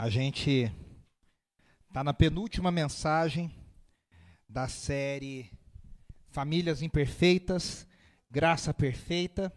[0.00, 0.72] A gente
[1.88, 3.52] está na penúltima mensagem
[4.48, 5.50] da série
[6.28, 7.84] Famílias Imperfeitas,
[8.30, 9.52] Graça Perfeita.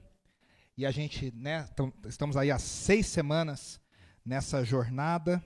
[0.76, 1.70] E a gente, né,
[2.08, 3.80] estamos aí há seis semanas
[4.26, 5.46] nessa jornada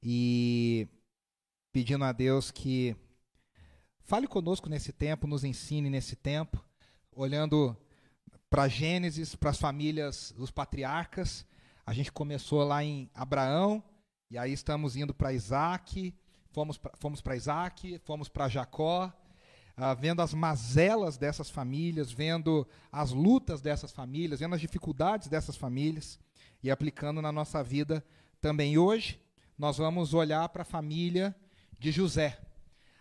[0.00, 0.86] e
[1.72, 2.94] pedindo a Deus que
[3.98, 6.64] fale conosco nesse tempo, nos ensine nesse tempo,
[7.10, 7.76] olhando
[8.48, 11.44] para Gênesis, para as famílias dos patriarcas.
[11.84, 13.82] A gente começou lá em Abraão,
[14.30, 16.14] e aí estamos indo para Isaac,
[16.52, 19.12] fomos para fomos Isaac, fomos para Jacó,
[19.76, 25.56] ah, vendo as mazelas dessas famílias, vendo as lutas dessas famílias, vendo as dificuldades dessas
[25.56, 26.16] famílias
[26.62, 28.04] e aplicando na nossa vida
[28.40, 28.78] também.
[28.78, 29.20] Hoje
[29.58, 31.34] nós vamos olhar para a família
[31.76, 32.38] de José,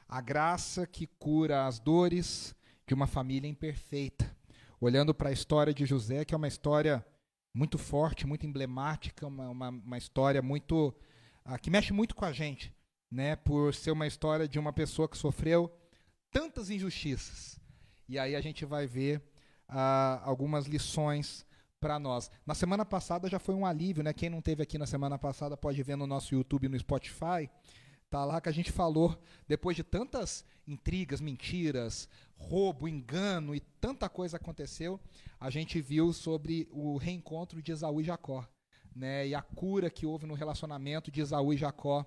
[0.07, 2.55] a graça que cura as dores
[2.87, 4.35] de uma família imperfeita.
[4.81, 7.05] Olhando para a história de José, que é uma história
[7.53, 10.95] muito forte, muito emblemática, uma, uma, uma história muito
[11.45, 12.73] ah, que mexe muito com a gente,
[13.09, 13.35] né?
[13.35, 15.71] Por ser uma história de uma pessoa que sofreu
[16.31, 17.59] tantas injustiças.
[18.07, 19.21] E aí a gente vai ver
[19.67, 21.45] ah, algumas lições
[21.79, 22.29] para nós.
[22.45, 24.13] Na semana passada já foi um alívio, né?
[24.13, 27.49] Quem não teve aqui na semana passada pode ver no nosso YouTube e no Spotify.
[28.09, 29.15] Tá lá que a gente falou,
[29.47, 34.99] depois de tantas intrigas, mentiras, roubo, engano e tanta coisa aconteceu,
[35.39, 38.47] a gente viu sobre o reencontro de Esaú e Jacó
[38.99, 42.05] né, e a cura que houve no relacionamento de Esaú e Jacó,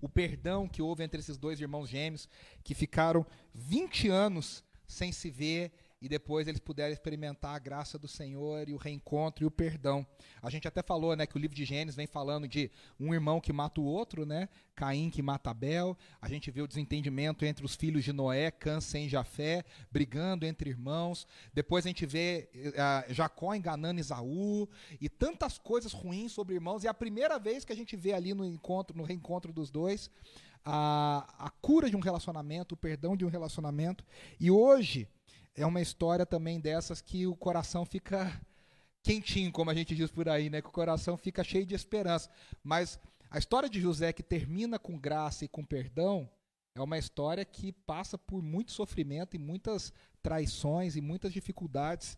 [0.00, 2.28] o perdão que houve entre esses dois irmãos gêmeos,
[2.64, 8.08] que ficaram 20 anos sem se ver e depois eles puderam experimentar a graça do
[8.08, 10.04] Senhor e o reencontro e o perdão.
[10.42, 13.40] A gente até falou, né, que o livro de Gênesis vem falando de um irmão
[13.40, 14.48] que mata o outro, né?
[14.74, 15.96] Caim que mata Abel.
[16.20, 20.70] A gente vê o desentendimento entre os filhos de Noé, Cã, Sem Jafé, brigando entre
[20.70, 21.24] irmãos.
[21.54, 24.68] Depois a gente vê uh, Jacó enganando Esaú
[25.00, 26.82] e tantas coisas ruins sobre irmãos.
[26.82, 29.70] E é a primeira vez que a gente vê ali no encontro, no reencontro dos
[29.70, 30.10] dois,
[30.64, 34.04] a, a cura de um relacionamento, o perdão de um relacionamento.
[34.40, 35.08] E hoje
[35.54, 38.40] é uma história também dessas que o coração fica
[39.02, 40.62] quentinho, como a gente diz por aí, né?
[40.62, 42.30] Que o coração fica cheio de esperança.
[42.62, 42.98] Mas
[43.30, 46.28] a história de José que termina com graça e com perdão
[46.74, 49.92] é uma história que passa por muito sofrimento e muitas
[50.22, 52.16] traições e muitas dificuldades.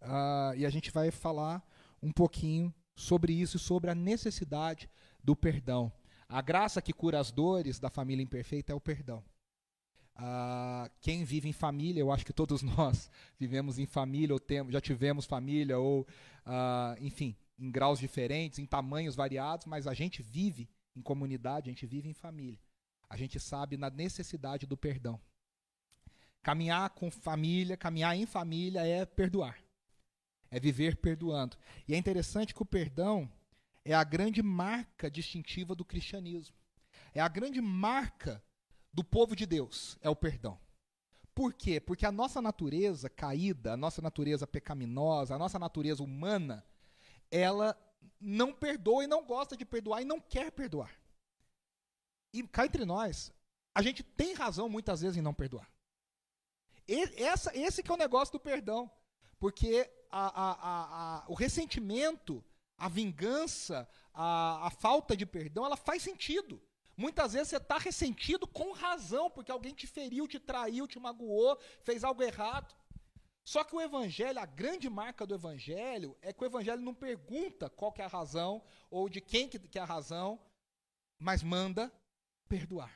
[0.00, 1.62] Uh, e a gente vai falar
[2.02, 4.88] um pouquinho sobre isso e sobre a necessidade
[5.22, 5.92] do perdão.
[6.28, 9.22] A graça que cura as dores da família imperfeita é o perdão.
[10.16, 14.72] Uh, quem vive em família, eu acho que todos nós vivemos em família, ou temos,
[14.72, 16.02] já tivemos família, ou,
[16.46, 21.72] uh, enfim, em graus diferentes, em tamanhos variados, mas a gente vive em comunidade, a
[21.72, 22.58] gente vive em família.
[23.08, 25.20] A gente sabe na necessidade do perdão.
[26.42, 29.58] Caminhar com família, caminhar em família é perdoar.
[30.50, 31.56] É viver perdoando.
[31.86, 33.30] E é interessante que o perdão
[33.84, 36.56] é a grande marca distintiva do cristianismo.
[37.14, 38.42] É a grande marca
[38.92, 40.58] do povo de Deus é o perdão.
[41.34, 41.80] Por quê?
[41.80, 46.66] Porque a nossa natureza caída, a nossa natureza pecaminosa, a nossa natureza humana,
[47.30, 47.76] ela
[48.20, 50.94] não perdoa e não gosta de perdoar e não quer perdoar.
[52.32, 53.32] E cá entre nós,
[53.74, 55.70] a gente tem razão muitas vezes em não perdoar.
[56.86, 58.90] E, essa, esse que é o negócio do perdão.
[59.38, 62.44] Porque a, a, a, o ressentimento,
[62.76, 66.60] a vingança, a, a falta de perdão, ela faz sentido.
[67.00, 71.58] Muitas vezes você está ressentido com razão, porque alguém te feriu, te traiu, te magoou,
[71.82, 72.74] fez algo errado.
[73.42, 77.70] Só que o evangelho, a grande marca do evangelho é que o evangelho não pergunta
[77.70, 80.38] qual que é a razão ou de quem que é a razão,
[81.18, 81.90] mas manda
[82.46, 82.94] perdoar.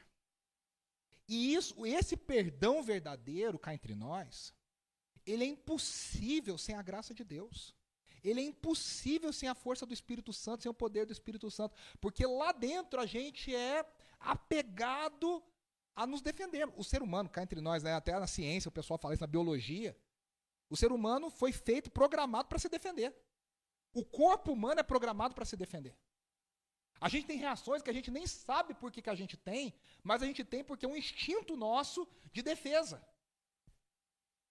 [1.26, 4.52] E isso, esse perdão verdadeiro cá entre nós,
[5.24, 7.73] ele é impossível sem a graça de Deus.
[8.24, 11.76] Ele é impossível sem a força do Espírito Santo, sem o poder do Espírito Santo,
[12.00, 13.84] porque lá dentro a gente é
[14.18, 15.44] apegado
[15.94, 16.66] a nos defender.
[16.74, 19.26] O ser humano, cá entre nós, né, até na ciência, o pessoal fala isso na
[19.26, 19.94] biologia,
[20.70, 23.14] o ser humano foi feito, programado para se defender.
[23.92, 25.94] O corpo humano é programado para se defender.
[26.98, 29.74] A gente tem reações que a gente nem sabe por que, que a gente tem,
[30.02, 33.06] mas a gente tem porque é um instinto nosso de defesa.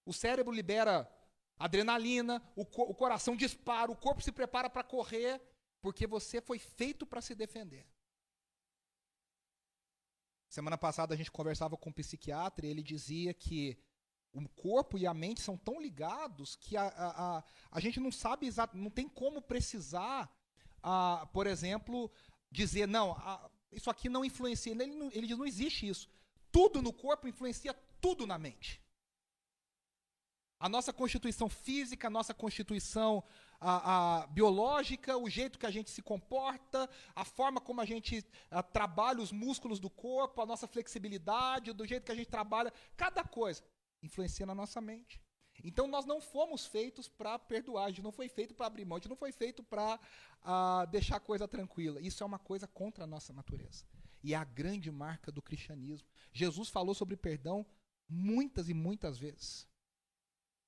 [0.06, 1.10] O cérebro libera
[1.58, 5.42] adrenalina, o, co o coração dispara, o corpo se prepara para correr,
[5.82, 7.88] porque você foi feito para se defender.
[10.50, 13.78] Semana passada a gente conversava com um psiquiatra e ele dizia que
[14.32, 18.12] o corpo e a mente são tão ligados que a, a, a, a gente não
[18.12, 20.32] sabe exato, não tem como precisar,
[20.82, 22.12] a, por exemplo,
[22.52, 24.72] dizer, não, a, isso aqui não influencia.
[24.72, 26.10] Ele, ele diz, não existe isso.
[26.52, 28.83] Tudo no corpo influencia tudo na mente.
[30.64, 33.22] A nossa constituição física, a nossa constituição
[33.60, 38.26] a, a, biológica, o jeito que a gente se comporta, a forma como a gente
[38.50, 42.72] a, trabalha os músculos do corpo, a nossa flexibilidade, do jeito que a gente trabalha,
[42.96, 43.62] cada coisa
[44.02, 45.22] influencia na nossa mente.
[45.66, 48.96] Então nós não fomos feitos para perdoar, a gente não foi feito para abrir mão,
[48.96, 50.00] a gente não foi feito para
[50.90, 52.00] deixar a coisa tranquila.
[52.00, 53.84] Isso é uma coisa contra a nossa natureza.
[54.24, 56.08] E é a grande marca do cristianismo.
[56.32, 57.66] Jesus falou sobre perdão
[58.08, 59.68] muitas e muitas vezes.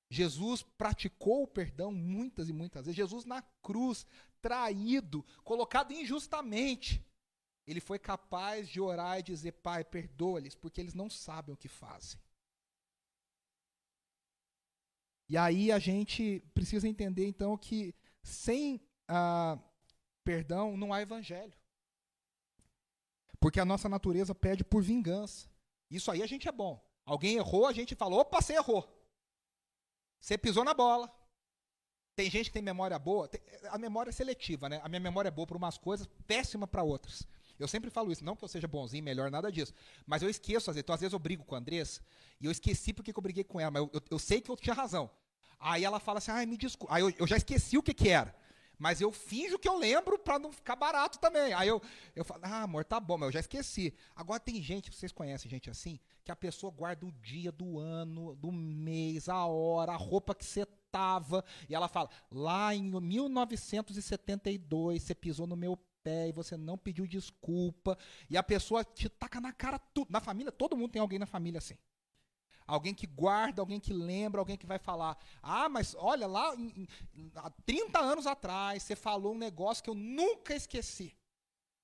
[0.08, 2.96] Jesus praticou o perdão muitas e muitas vezes.
[2.96, 4.06] Jesus na cruz,
[4.40, 7.04] traído, colocado injustamente,
[7.66, 11.68] ele foi capaz de orar e dizer: Pai, perdoa-lhes, porque eles não sabem o que
[11.68, 12.20] fazem.
[15.28, 17.92] E aí a gente precisa entender então que
[18.22, 19.58] sem ah,
[20.22, 21.52] perdão não há evangelho.
[23.40, 25.50] Porque a nossa natureza pede por vingança.
[25.90, 26.80] Isso aí a gente é bom.
[27.04, 28.95] Alguém errou, a gente fala: opa, você errou.
[30.20, 31.10] Você pisou na bola.
[32.14, 33.30] Tem gente que tem memória boa.
[33.70, 34.80] A memória é seletiva, né?
[34.82, 37.26] A minha memória é boa para umas coisas, péssima para outras.
[37.58, 39.72] Eu sempre falo isso, não que eu seja bonzinho, melhor, nada disso.
[40.06, 40.84] Mas eu esqueço, às vezes.
[40.84, 42.00] Então, às vezes eu brigo com a Andressa,
[42.40, 44.50] e eu esqueci porque que eu briguei com ela, mas eu, eu, eu, sei que
[44.50, 45.10] eu tinha razão.
[45.58, 46.94] Aí ela fala assim, ai, me desculpa.
[46.94, 48.34] Aí eu, eu já esqueci o que, que era.
[48.78, 51.54] Mas eu finjo que eu lembro para não ficar barato também.
[51.54, 51.80] Aí eu,
[52.14, 53.94] eu falo, ah, amor, tá bom, mas eu já esqueci.
[54.14, 58.36] Agora tem gente, vocês conhecem gente assim, que a pessoa guarda o dia do ano,
[58.36, 61.42] do mês, a hora, a roupa que você tava.
[61.68, 67.06] E ela fala, lá em 1972 você pisou no meu pé e você não pediu
[67.06, 67.98] desculpa.
[68.30, 70.10] E a pessoa te taca na cara tudo.
[70.10, 71.76] Na família, todo mundo tem alguém na família assim.
[72.66, 76.88] Alguém que guarda, alguém que lembra, alguém que vai falar: Ah, mas olha, lá em,
[77.14, 81.16] em, há 30 anos atrás você falou um negócio que eu nunca esqueci.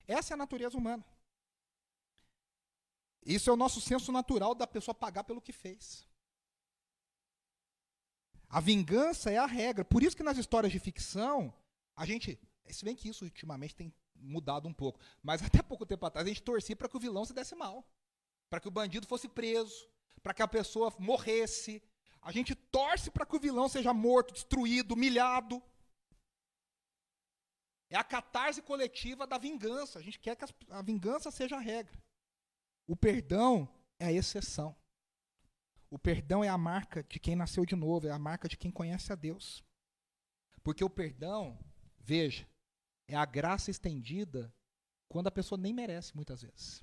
[0.09, 1.05] Essa é a natureza humana.
[3.25, 6.05] Isso é o nosso senso natural da pessoa pagar pelo que fez.
[8.49, 9.85] A vingança é a regra.
[9.85, 11.55] Por isso que nas histórias de ficção,
[11.95, 12.41] a gente.
[12.69, 14.99] Se bem que isso ultimamente tem mudado um pouco.
[15.23, 17.87] Mas até pouco tempo atrás a gente torcia para que o vilão se desse mal.
[18.51, 19.92] Para que o bandido fosse preso
[20.23, 21.83] para que a pessoa morresse.
[22.21, 25.63] A gente torce para que o vilão seja morto, destruído, humilhado.
[27.91, 29.99] É a catarse coletiva da vingança.
[29.99, 32.03] A gente quer que a vingança seja a regra.
[32.87, 34.75] O perdão é a exceção.
[35.91, 38.71] O perdão é a marca de quem nasceu de novo, é a marca de quem
[38.71, 39.63] conhece a Deus.
[40.63, 41.59] Porque o perdão,
[41.99, 42.49] veja,
[43.07, 44.55] é a graça estendida
[45.09, 46.83] quando a pessoa nem merece, muitas vezes.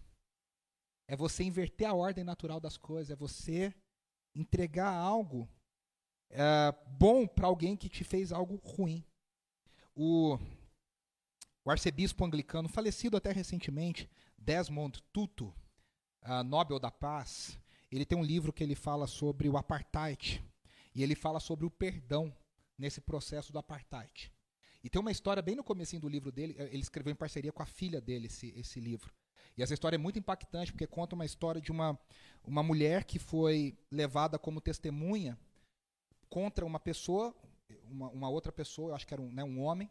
[1.09, 3.73] É você inverter a ordem natural das coisas, é você
[4.35, 5.49] entregar algo
[6.29, 9.03] é, bom para alguém que te fez algo ruim.
[9.95, 10.37] O,
[11.65, 14.07] o, arcebispo anglicano, falecido até recentemente,
[14.37, 15.51] Desmond Tutu,
[16.45, 17.59] Nobel da Paz,
[17.91, 20.45] ele tem um livro que ele fala sobre o apartheid
[20.93, 22.31] e ele fala sobre o perdão
[22.77, 24.31] nesse processo do apartheid.
[24.83, 27.63] E tem uma história bem no comecinho do livro dele, ele escreveu em parceria com
[27.63, 29.11] a filha dele esse, esse livro.
[29.57, 31.99] E essa história é muito impactante porque conta uma história de uma,
[32.45, 35.37] uma mulher que foi levada como testemunha
[36.29, 37.35] contra uma pessoa,
[37.89, 39.89] uma, uma outra pessoa, eu acho que era um, né, um homem,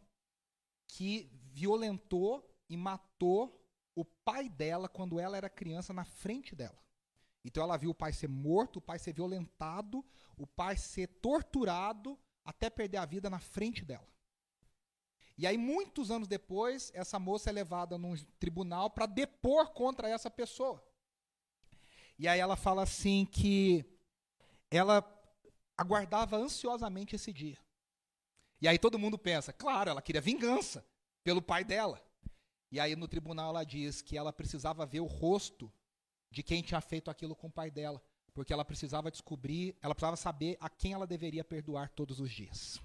[0.87, 3.59] que violentou e matou
[3.95, 6.77] o pai dela quando ela era criança na frente dela.
[7.43, 10.03] Então ela viu o pai ser morto, o pai ser violentado,
[10.37, 14.07] o pai ser torturado até perder a vida na frente dela.
[15.39, 20.29] E aí, muitos anos depois, essa moça é levada num tribunal para depor contra essa
[20.29, 20.83] pessoa.
[22.17, 23.85] E aí ela fala assim que
[24.69, 25.01] ela
[25.77, 27.57] aguardava ansiosamente esse dia.
[28.59, 30.85] E aí todo mundo pensa, claro, ela queria vingança
[31.23, 32.03] pelo pai dela.
[32.69, 35.71] E aí no tribunal ela diz que ela precisava ver o rosto
[36.29, 40.17] de quem tinha feito aquilo com o pai dela, porque ela precisava descobrir, ela precisava
[40.17, 42.77] saber a quem ela deveria perdoar todos os dias.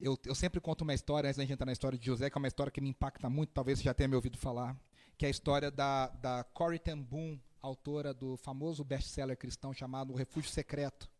[0.00, 2.38] Eu, eu sempre conto uma história, antes da gente entrar na história de José, que
[2.38, 4.78] é uma história que me impacta muito, talvez você já tenha me ouvido falar,
[5.16, 10.12] que é a história da, da Corrie ten Boom, autora do famoso best-seller cristão chamado
[10.12, 11.10] O Refúgio Secreto.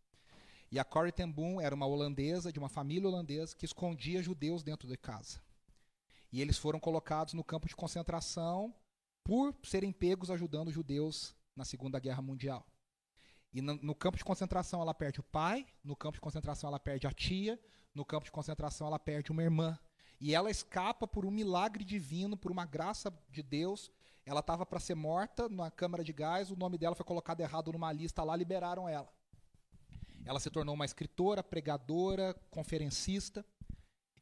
[0.70, 4.62] E a Corrie ten Boom era uma holandesa, de uma família holandesa, que escondia judeus
[4.62, 5.40] dentro de casa.
[6.30, 8.72] E eles foram colocados no campo de concentração
[9.24, 12.64] por serem pegos ajudando judeus na Segunda Guerra Mundial.
[13.52, 16.78] E no, no, campo de concentração ela perde o pai, no campo de concentração ela
[16.78, 17.58] perde a tia,
[17.98, 19.78] no campo de concentração ela perde uma irmã.
[20.20, 23.90] E ela escapa por um milagre divino, por uma graça de Deus.
[24.24, 27.72] Ela estava para ser morta na câmara de gás, o nome dela foi colocado errado
[27.72, 29.12] numa lista lá, liberaram ela.
[30.24, 33.44] Ela se tornou uma escritora, pregadora, conferencista.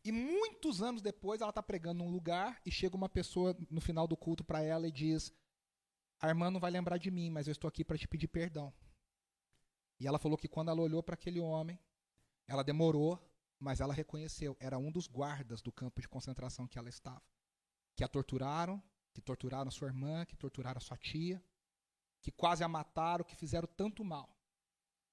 [0.04, 4.06] E muitos anos depois ela está pregando num lugar e chega uma pessoa no final
[4.06, 5.32] do culto para ela e diz:
[6.20, 8.72] A irmã não vai lembrar de mim, mas eu estou aqui para te pedir perdão.
[9.98, 11.78] E ela falou que quando ela olhou para aquele homem,
[12.46, 13.18] ela demorou,
[13.58, 14.56] mas ela reconheceu.
[14.60, 17.22] Era um dos guardas do campo de concentração que ela estava.
[17.94, 18.82] Que a torturaram,
[19.12, 21.42] que torturaram sua irmã, que torturaram sua tia,
[22.20, 24.36] que quase a mataram, que fizeram tanto mal.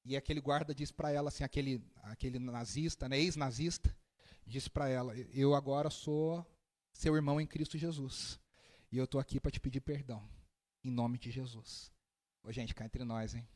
[0.05, 3.95] E aquele guarda disse para ela assim, aquele aquele nazista, né, ex-nazista,
[4.45, 6.45] disse para ela: "Eu agora sou
[6.91, 8.39] seu irmão em Cristo Jesus.
[8.91, 10.27] E eu estou aqui para te pedir perdão
[10.83, 11.91] em nome de Jesus."
[12.43, 13.47] Ô, gente, cá entre nós, hein?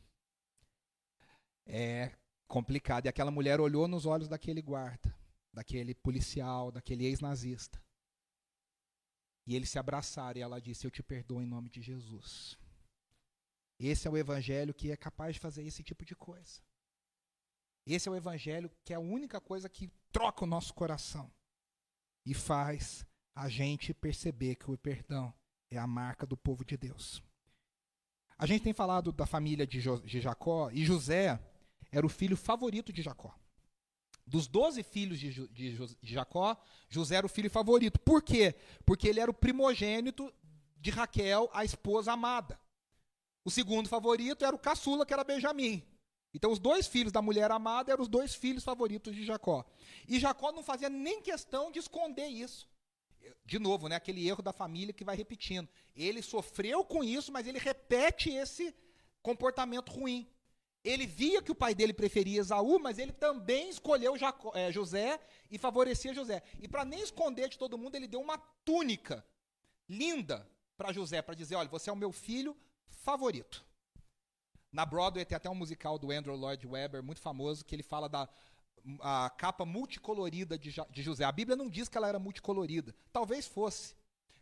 [1.66, 2.16] É
[2.48, 3.06] complicado.
[3.06, 5.14] E aquela mulher olhou nos olhos daquele guarda,
[5.54, 7.82] daquele policial, daquele ex-nazista.
[9.46, 12.58] E eles se abraçaram e ela disse: Eu te perdoo em nome de Jesus.
[13.80, 16.62] Esse é o evangelho que é capaz de fazer esse tipo de coisa.
[17.86, 21.32] Esse é o evangelho que é a única coisa que troca o nosso coração
[22.26, 25.34] e faz a gente perceber que o perdão
[25.70, 27.24] é a marca do povo de Deus.
[28.38, 31.40] A gente tem falado da família de, jo de Jacó e José
[31.92, 33.34] era o filho favorito de Jacó.
[34.26, 36.58] Dos doze filhos de, de, de, Jacó,
[36.90, 37.98] José era o filho favorito.
[38.00, 38.56] Por quê?
[38.86, 40.34] Porque ele era o primogênito
[40.76, 42.60] de Raquel, a esposa amada.
[43.46, 45.82] O segundo favorito era o caçula, que era Benjamim.
[46.34, 49.66] Então, os dois filhos da mulher amada eram os dois filhos favoritos de Jacó.
[50.08, 52.70] E Jacó não fazia nem questão de esconder isso.
[53.46, 55.70] De novo, né, aquele erro da família que vai repetindo.
[55.96, 58.76] Ele sofreu com isso, mas ele repete esse
[59.22, 60.30] comportamento ruim.
[60.88, 65.20] Ele via que o pai dele preferia Esaú, mas ele também escolheu Jacó, é, José
[65.52, 66.42] e favorecia José.
[66.62, 69.26] E para nem esconder de todo mundo, ele deu uma túnica
[69.90, 72.56] linda para José, para dizer: olha, você é o meu filho,
[72.88, 73.66] favorito.
[74.72, 78.08] Na Broadway tem até um musical do Andrew Lloyd Webber, muito famoso, que ele fala
[78.08, 78.30] da
[79.02, 81.26] a capa multicolorida de, de José.
[81.26, 82.96] A Bíblia não diz que ela era multicolorida.
[83.12, 83.94] Talvez fosse,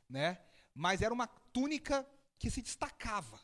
[0.08, 0.40] né?
[0.76, 3.40] Mas era uma túnica que se destacava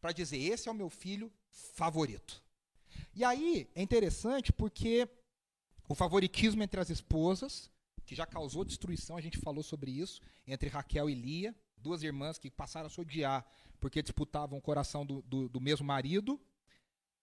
[0.00, 2.42] para dizer: esse é o meu filho favorito.
[3.14, 5.08] E aí é interessante porque
[5.88, 7.70] o favoritismo entre as esposas,
[8.04, 12.38] que já causou destruição, a gente falou sobre isso, entre Raquel e Lia, duas irmãs
[12.38, 13.46] que passaram a se odiar
[13.82, 16.40] porque disputavam o coração do, do, do mesmo marido,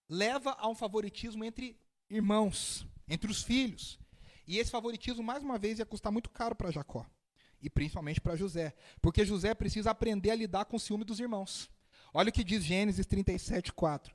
[0.06, 1.74] leva a um favoritismo entre
[2.10, 3.98] irmãos, entre os filhos.
[4.46, 7.06] E esse favoritismo, mais uma vez, ia custar muito caro para Jacó.
[7.62, 8.74] E principalmente para José.
[9.00, 11.70] Porque José precisa aprender a lidar com o ciúme dos irmãos.
[12.12, 14.14] Olha o que diz Gênesis 37, 4.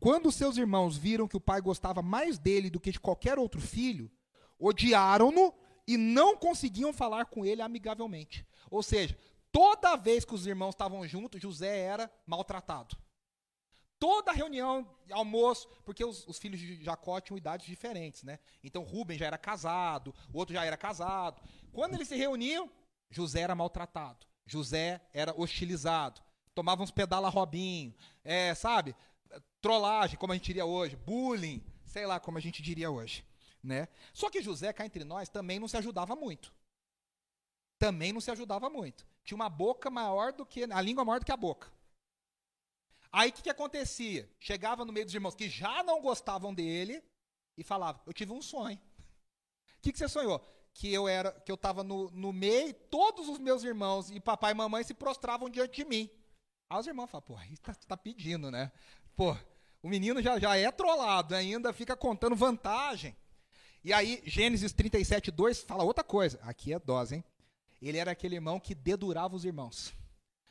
[0.00, 3.60] Quando seus irmãos viram que o pai gostava mais dele do que de qualquer outro
[3.60, 4.10] filho,
[4.58, 5.54] odiaram-no
[5.86, 8.44] e não conseguiam falar com ele amigavelmente.
[8.70, 9.16] Ou seja,
[9.52, 12.96] Toda vez que os irmãos estavam juntos, José era maltratado.
[13.98, 18.38] Toda reunião, almoço, porque os, os, filhos de Jacó tinham idades diferentes, né?
[18.62, 21.42] Então Rubem já era casado, o outro já era casado.
[21.72, 22.70] Quando eles se reuniam,
[23.10, 24.24] José era maltratado.
[24.46, 26.22] José era hostilizado.
[26.54, 28.94] Tomava uns pedala Robinho, é, sabe?
[29.60, 33.24] Trollagem, como a gente diria hoje, bullying, sei lá como a gente diria hoje,
[33.62, 33.88] né?
[34.12, 36.52] Só que José, cá entre nós, também não se ajudava muito.
[37.78, 40.64] Também não se ajudava muito tinha uma boca maior do que.
[40.64, 41.70] a língua maior do que a boca.
[43.12, 44.30] Aí o que, que acontecia?
[44.38, 47.02] Chegava no meio dos irmãos que já não gostavam dele
[47.56, 48.76] e falava: Eu tive um sonho.
[48.76, 50.40] O que, que você sonhou?
[50.72, 54.52] Que eu era, que eu estava no, no meio, todos os meus irmãos e papai
[54.52, 56.08] e mamãe se prostravam diante de mim.
[56.68, 58.70] Aí os irmãos falam, pô, aí tá, tá pedindo, né?
[59.16, 59.36] Pô,
[59.82, 63.16] o menino já, já é trollado, ainda fica contando vantagem.
[63.82, 66.38] E aí, Gênesis 37, 2 fala outra coisa.
[66.42, 67.24] Aqui é dose, hein?
[67.80, 69.94] Ele era aquele irmão que dedurava os irmãos.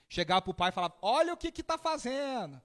[0.08, 2.60] Chegava para o pai e falava: Olha o que está fazendo.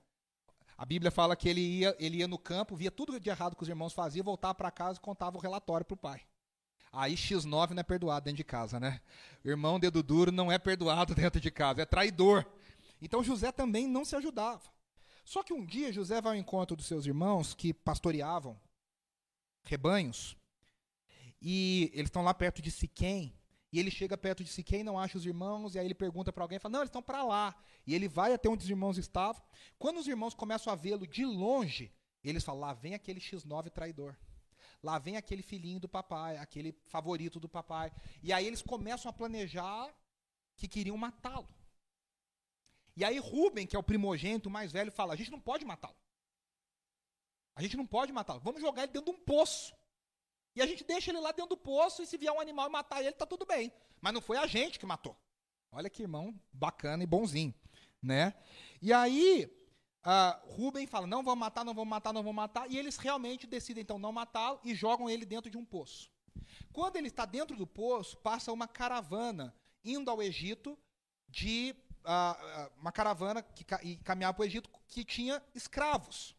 [0.76, 3.62] A Bíblia fala que ele ia, ele ia no campo, via tudo de errado que
[3.62, 6.22] os irmãos faziam, voltava para casa e contava o relatório para o pai.
[6.90, 9.00] Aí X9 não é perdoado dentro de casa, né?
[9.44, 12.44] O irmão dedo duro não é perdoado dentro de casa, é traidor.
[13.00, 14.73] Então José também não se ajudava.
[15.24, 18.60] Só que um dia José vai ao encontro dos seus irmãos que pastoreavam
[19.64, 20.36] rebanhos.
[21.40, 23.34] E eles estão lá perto de Siquém.
[23.72, 26.44] E ele chega perto de Siquém, não acha os irmãos, e aí ele pergunta para
[26.44, 27.56] alguém, fala, não, eles estão para lá.
[27.84, 29.42] E ele vai até onde os irmãos estavam.
[29.78, 34.16] Quando os irmãos começam a vê-lo de longe, eles falam, lá vem aquele X9 traidor.
[34.80, 37.90] Lá vem aquele filhinho do papai, aquele favorito do papai.
[38.22, 39.92] E aí eles começam a planejar
[40.56, 41.48] que queriam matá-lo.
[42.96, 45.96] E aí Rubem, que é o primogênito mais velho, fala, a gente não pode matá-lo.
[47.56, 48.40] A gente não pode matá-lo.
[48.40, 49.74] Vamos jogar ele dentro de um poço.
[50.56, 52.72] E a gente deixa ele lá dentro do poço e se vier um animal e
[52.72, 53.72] matar ele, tá tudo bem.
[54.00, 55.16] Mas não foi a gente que matou.
[55.72, 57.52] Olha que irmão bacana e bonzinho,
[58.00, 58.32] né?
[58.80, 59.50] E aí,
[60.06, 62.70] uh, Rubem fala, não vamos matar, não vamos matar, não vamos matar.
[62.70, 66.08] E eles realmente decidem, então, não matá-lo e jogam ele dentro de um poço.
[66.72, 70.78] Quando ele está dentro do poço, passa uma caravana indo ao Egito
[71.28, 71.74] de
[72.76, 73.64] uma caravana que
[74.04, 76.36] caminhava para o Egito que tinha escravos.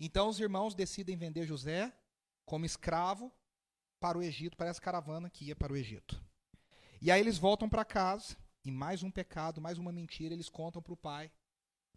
[0.00, 1.92] Então os irmãos decidem vender José
[2.44, 3.32] como escravo
[4.00, 6.20] para o Egito, para essa caravana que ia para o Egito.
[7.00, 10.82] E aí eles voltam para casa, e mais um pecado, mais uma mentira, eles contam
[10.82, 11.30] para o pai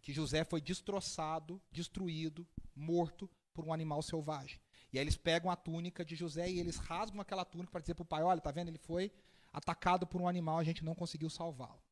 [0.00, 4.60] que José foi destroçado, destruído, morto por um animal selvagem.
[4.92, 7.94] E aí eles pegam a túnica de José e eles rasgam aquela túnica para dizer
[7.94, 8.68] para o pai: olha, tá vendo?
[8.68, 9.10] Ele foi
[9.52, 11.82] atacado por um animal, a gente não conseguiu salvá-lo.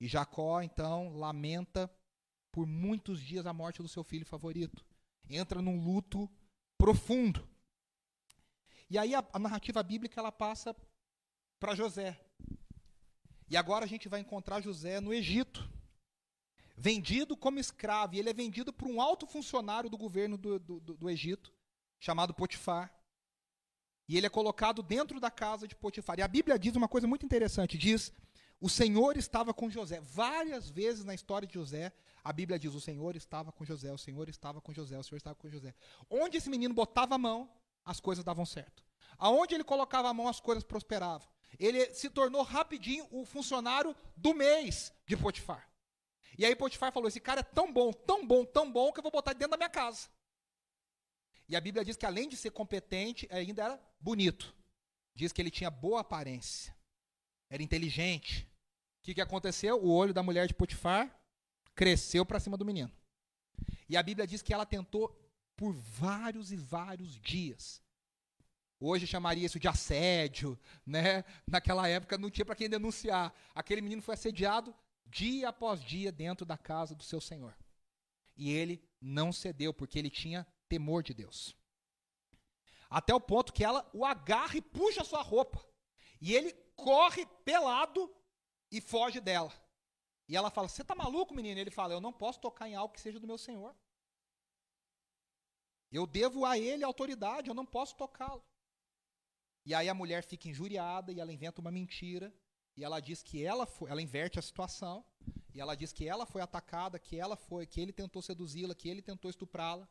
[0.00, 1.90] E Jacó, então, lamenta
[2.52, 4.84] por muitos dias a morte do seu filho favorito.
[5.28, 6.30] Entra num luto
[6.76, 7.46] profundo.
[8.88, 10.74] E aí a, a narrativa bíblica ela passa
[11.58, 12.18] para José.
[13.50, 15.68] E agora a gente vai encontrar José no Egito,
[16.76, 18.14] vendido como escravo.
[18.14, 21.52] E ele é vendido por um alto funcionário do governo do, do, do Egito,
[21.98, 22.94] chamado Potifar.
[24.08, 26.18] E ele é colocado dentro da casa de Potifar.
[26.18, 28.12] E a Bíblia diz uma coisa muito interessante: diz,
[28.60, 30.00] o Senhor estava com José.
[30.00, 31.92] Várias vezes na história de José,
[32.24, 35.16] a Bíblia diz: o Senhor estava com José, o Senhor estava com José, o Senhor
[35.16, 35.74] estava com José.
[36.10, 37.50] Onde esse menino botava a mão,
[37.84, 38.84] as coisas davam certo.
[39.16, 41.26] Aonde ele colocava a mão, as coisas prosperavam.
[41.58, 45.68] Ele se tornou rapidinho o funcionário do mês de Potifar.
[46.36, 49.02] E aí Potifar falou: esse cara é tão bom, tão bom, tão bom que eu
[49.02, 50.08] vou botar dentro da minha casa.
[51.48, 54.54] E a Bíblia diz que além de ser competente, ainda era bonito.
[55.14, 56.76] Diz que ele tinha boa aparência.
[57.50, 58.46] Era inteligente.
[59.00, 59.82] O que, que aconteceu?
[59.82, 61.18] O olho da mulher de Potifar
[61.74, 62.90] cresceu para cima do menino.
[63.88, 65.16] E a Bíblia diz que ela tentou
[65.56, 67.82] por vários e vários dias.
[68.80, 71.24] Hoje chamaria isso de assédio, né?
[71.46, 73.34] Naquela época não tinha para quem denunciar.
[73.54, 74.74] Aquele menino foi assediado
[75.06, 77.56] dia após dia dentro da casa do seu senhor.
[78.36, 81.56] E ele não cedeu, porque ele tinha temor de Deus.
[82.88, 85.64] Até o ponto que ela o agarra e puxa a sua roupa.
[86.20, 88.10] E ele corre pelado
[88.70, 89.52] e foge dela.
[90.28, 91.58] E ela fala: Você está maluco, menino?
[91.58, 93.74] Ele fala: Eu não posso tocar em algo que seja do meu senhor.
[95.90, 98.44] Eu devo a ele autoridade, eu não posso tocá-lo.
[99.64, 102.32] E aí a mulher fica injuriada e ela inventa uma mentira.
[102.76, 105.04] E ela diz que ela foi, ela inverte a situação.
[105.54, 108.88] E ela diz que ela foi atacada, que ela foi, que ele tentou seduzi-la, que
[108.88, 109.88] ele tentou estuprá-la.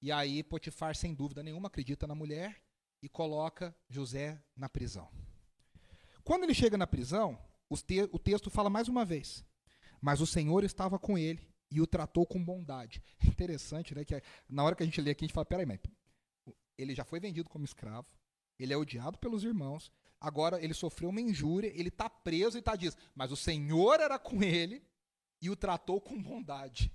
[0.00, 2.62] E aí Potifar, sem dúvida nenhuma, acredita na mulher
[3.02, 5.10] e coloca José na prisão.
[6.30, 7.36] Quando ele chega na prisão,
[7.84, 9.44] te o texto fala mais uma vez:
[10.00, 13.02] Mas o Senhor estava com ele e o tratou com bondade.
[13.26, 14.04] Interessante, né?
[14.04, 15.80] Que na hora que a gente lê aqui, a gente fala: peraí, mas
[16.78, 18.06] ele já foi vendido como escravo,
[18.60, 19.90] ele é odiado pelos irmãos,
[20.20, 24.16] agora ele sofreu uma injúria, ele está preso e está diz, mas o Senhor era
[24.16, 24.84] com ele
[25.42, 26.92] e o tratou com bondade.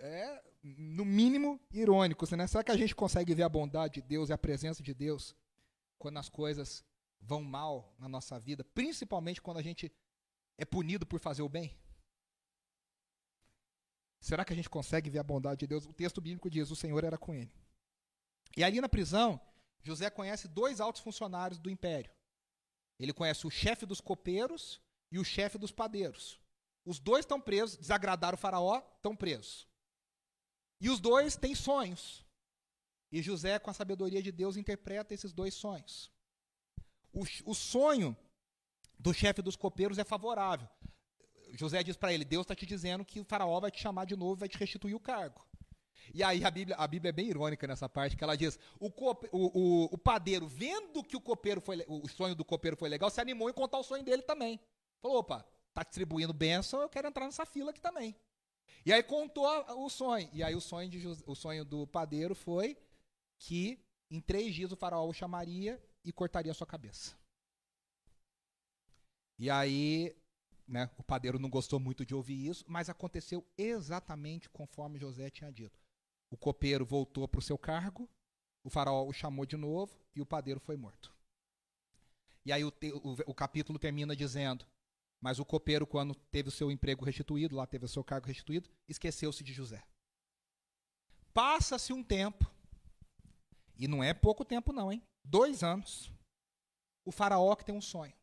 [0.00, 2.26] É, no mínimo, irônico.
[2.34, 2.48] Né?
[2.48, 5.32] Será que a gente consegue ver a bondade de Deus e a presença de Deus
[5.96, 6.84] quando as coisas
[7.26, 9.92] vão mal na nossa vida, principalmente quando a gente
[10.56, 11.76] é punido por fazer o bem?
[14.20, 15.84] Será que a gente consegue ver a bondade de Deus?
[15.84, 17.52] O texto bíblico diz: o Senhor era com ele.
[18.56, 19.40] E ali na prisão,
[19.82, 22.10] José conhece dois altos funcionários do império.
[22.98, 24.80] Ele conhece o chefe dos copeiros
[25.12, 26.40] e o chefe dos padeiros.
[26.84, 29.68] Os dois estão presos, desagradaram o faraó, estão presos.
[30.80, 32.24] E os dois têm sonhos.
[33.10, 36.10] E José, com a sabedoria de Deus, interpreta esses dois sonhos.
[37.12, 38.16] O, o sonho
[38.98, 40.68] do chefe dos copeiros é favorável.
[41.52, 44.16] José diz para ele: Deus está te dizendo que o faraó vai te chamar de
[44.16, 45.44] novo e vai te restituir o cargo.
[46.14, 48.90] E aí a Bíblia, a Bíblia é bem irônica nessa parte, que ela diz: o,
[48.90, 52.88] cope, o, o, o, padeiro, vendo que o copeiro foi, o sonho do copeiro foi
[52.88, 54.60] legal, se animou em contar o sonho dele também.
[55.00, 58.14] Falou: opa, tá distribuindo bênção, eu quero entrar nessa fila aqui também.
[58.84, 59.46] E aí contou
[59.78, 60.28] o sonho.
[60.32, 62.76] E aí o sonho, de, o sonho do padeiro foi
[63.38, 67.16] que em três dias o faraó o chamaria e cortaria a sua cabeça.
[69.36, 70.16] E aí,
[70.66, 75.50] né, o padeiro não gostou muito de ouvir isso, mas aconteceu exatamente conforme José tinha
[75.50, 75.78] dito.
[76.30, 78.08] O copeiro voltou para o seu cargo,
[78.64, 81.12] o faraó o chamou de novo e o padeiro foi morto.
[82.44, 84.64] E aí o, te, o, o capítulo termina dizendo:
[85.20, 88.70] Mas o copeiro, quando teve o seu emprego restituído, lá teve o seu cargo restituído,
[88.88, 89.84] esqueceu-se de José.
[91.34, 92.50] Passa-se um tempo,
[93.76, 95.02] e não é pouco tempo, não, hein?
[95.28, 96.12] Dois anos.
[97.04, 98.14] O faraó que tem um sonho.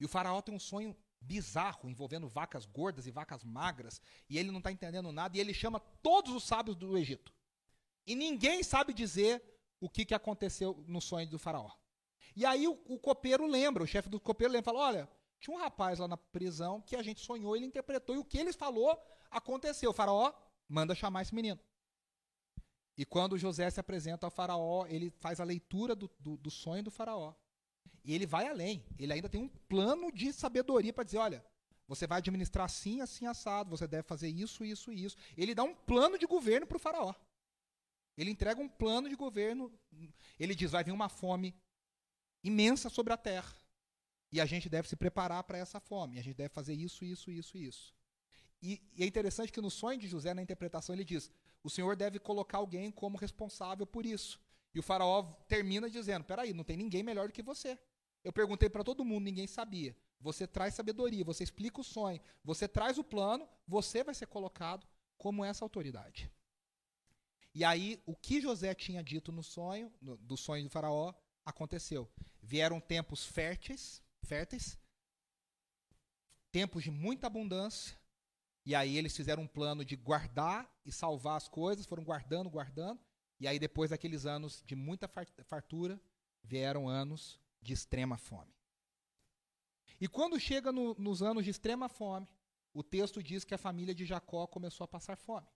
[0.00, 4.50] E o faraó tem um sonho bizarro envolvendo vacas gordas e vacas magras, e ele
[4.50, 7.32] não está entendendo nada, e ele chama todos os sábios do Egito.
[8.06, 9.42] E ninguém sabe dizer
[9.80, 11.70] o que, que aconteceu no sonho do faraó.
[12.34, 15.08] E aí o, o copeiro lembra, o chefe do copeiro lembra, fala, olha,
[15.40, 18.38] tinha um rapaz lá na prisão que a gente sonhou, ele interpretou, e o que
[18.38, 18.96] ele falou
[19.30, 19.90] aconteceu.
[19.90, 20.32] O faraó
[20.68, 21.58] manda chamar esse menino.
[22.96, 26.82] E quando José se apresenta ao faraó, ele faz a leitura do, do, do sonho
[26.82, 27.34] do faraó.
[28.04, 28.84] E ele vai além.
[28.98, 31.44] Ele ainda tem um plano de sabedoria para dizer: olha,
[31.86, 35.16] você vai administrar assim, assim, assado, você deve fazer isso, isso e isso.
[35.36, 37.14] Ele dá um plano de governo para o faraó.
[38.16, 39.72] Ele entrega um plano de governo.
[40.38, 41.54] Ele diz: vai vir uma fome
[42.42, 43.54] imensa sobre a terra.
[44.32, 46.18] E a gente deve se preparar para essa fome.
[46.18, 47.95] A gente deve fazer isso, isso, isso isso.
[48.62, 51.30] E, e, é interessante que no sonho de José, na interpretação, ele diz:
[51.62, 54.40] o Senhor deve colocar alguém como responsável por isso.
[54.74, 57.78] E o faraó termina dizendo: peraí, não tem ninguém melhor do que você.
[58.24, 59.96] Eu perguntei para todo mundo, ninguém sabia.
[60.20, 64.86] Você traz sabedoria, você explica o sonho, você traz o plano, você vai ser colocado
[65.16, 66.30] como essa autoridade.
[67.54, 71.14] E aí, o que José tinha dito no sonho, no, do sonho do faraó,
[71.44, 72.10] aconteceu.
[72.42, 74.78] Vieram tempos férteis, férteis,
[76.52, 77.96] tempos de muita abundância,
[78.66, 83.00] e aí eles fizeram um plano de guardar e salvar as coisas, foram guardando, guardando,
[83.38, 85.08] e aí depois daqueles anos de muita
[85.44, 86.00] fartura,
[86.42, 88.52] vieram anos de extrema fome.
[90.00, 92.28] E quando chega no, nos anos de extrema fome,
[92.74, 95.46] o texto diz que a família de Jacó começou a passar fome.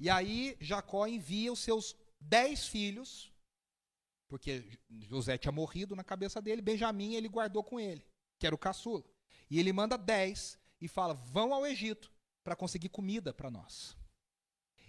[0.00, 3.32] E aí Jacó envia os seus dez filhos,
[4.26, 8.04] porque José tinha morrido na cabeça dele, Benjamim ele guardou com ele,
[8.36, 9.04] que era o caçula.
[9.48, 12.15] E ele manda dez e fala: vão ao Egito
[12.46, 13.96] para conseguir comida para nós.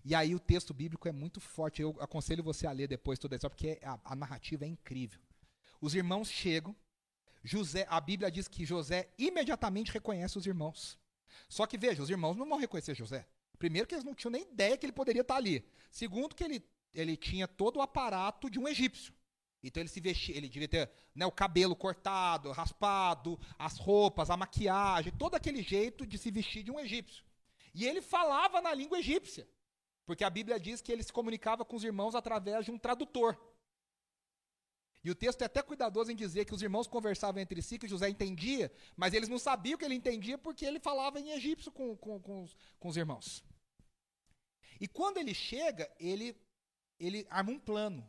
[0.06, 1.82] E aí o texto bíblico é muito forte.
[1.82, 5.20] Eu aconselho você a ler depois toda isso, porque a, a narrativa é incrível.
[5.82, 6.76] Os irmãos chegam,
[7.44, 11.00] José, a Bíblia diz que José imediatamente reconhece os irmãos.
[11.50, 13.28] Só que veja, os irmãos não vão reconhecer José.
[13.58, 15.68] Primeiro que eles não tinham nem ideia que ele poderia estar ali.
[15.90, 19.12] Segundo que ele, ele tinha todo o aparato de um egípcio.
[19.64, 24.38] Então ele se vestia, ele devia ter né, o cabelo cortado, raspado, as roupas, a
[24.38, 27.26] maquiagem, todo aquele jeito de se vestir de um egípcio.
[27.78, 29.48] E ele falava na língua egípcia,
[30.04, 33.40] porque a Bíblia diz que ele se comunicava com os irmãos através de um tradutor.
[35.04, 37.88] E o texto é até cuidadoso em dizer que os irmãos conversavam entre si, que
[37.88, 41.96] José entendia, mas eles não sabiam que ele entendia porque ele falava em egípcio com,
[41.96, 43.44] com, com, os, com os irmãos.
[44.82, 46.36] E quando ele chega, ele,
[47.00, 48.04] ele arma um plano.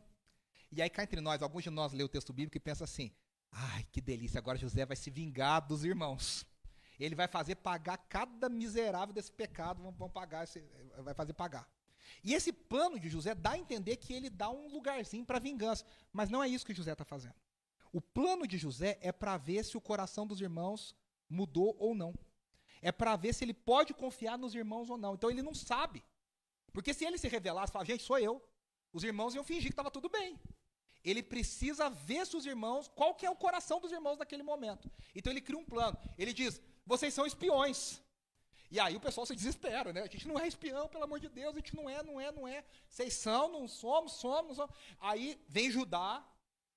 [0.71, 3.11] E aí cá entre nós, alguns de nós lê o texto bíblico e pensa assim:
[3.51, 6.43] ai, que delícia, agora José vai se vingar dos irmãos.
[6.99, 10.45] Ele vai fazer pagar cada miserável desse pecado, vão, vão pagar,
[10.97, 11.67] vai fazer pagar.
[12.23, 15.85] E esse plano de José dá a entender que ele dá um lugarzinho para vingança.
[16.11, 17.35] Mas não é isso que José está fazendo.
[17.91, 20.95] O plano de José é para ver se o coração dos irmãos
[21.29, 22.13] mudou ou não.
[22.81, 25.13] É para ver se ele pode confiar nos irmãos ou não.
[25.13, 26.03] Então ele não sabe.
[26.71, 28.43] Porque se ele se revelasse, falar, gente, sou eu,
[28.93, 30.39] os irmãos iam fingir que estava tudo bem.
[31.03, 34.91] Ele precisa ver se os irmãos, qual que é o coração dos irmãos naquele momento.
[35.15, 35.97] Então ele cria um plano.
[36.17, 38.01] Ele diz: vocês são espiões.
[38.71, 40.01] E aí o pessoal se desespera, né?
[40.01, 42.31] A gente não é espião, pelo amor de Deus, a gente não é, não é,
[42.31, 42.63] não é.
[42.87, 44.57] Vocês são, não somos, somos.
[44.57, 44.75] somos.
[44.99, 46.25] Aí vem Judá.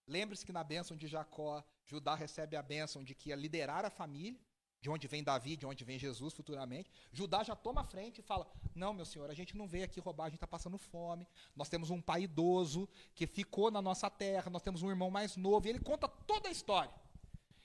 [0.06, 3.90] Lembre-se que na bênção de Jacó, Judá recebe a bênção de que ia liderar a
[3.90, 4.38] família,
[4.82, 6.90] de onde vem Davi, de onde vem Jesus futuramente.
[7.12, 10.00] Judá já toma a frente e fala: Não, meu senhor, a gente não veio aqui
[10.00, 11.26] roubar, a gente está passando fome.
[11.56, 15.36] Nós temos um pai idoso que ficou na nossa terra, nós temos um irmão mais
[15.36, 15.66] novo.
[15.66, 16.92] E ele conta toda a história.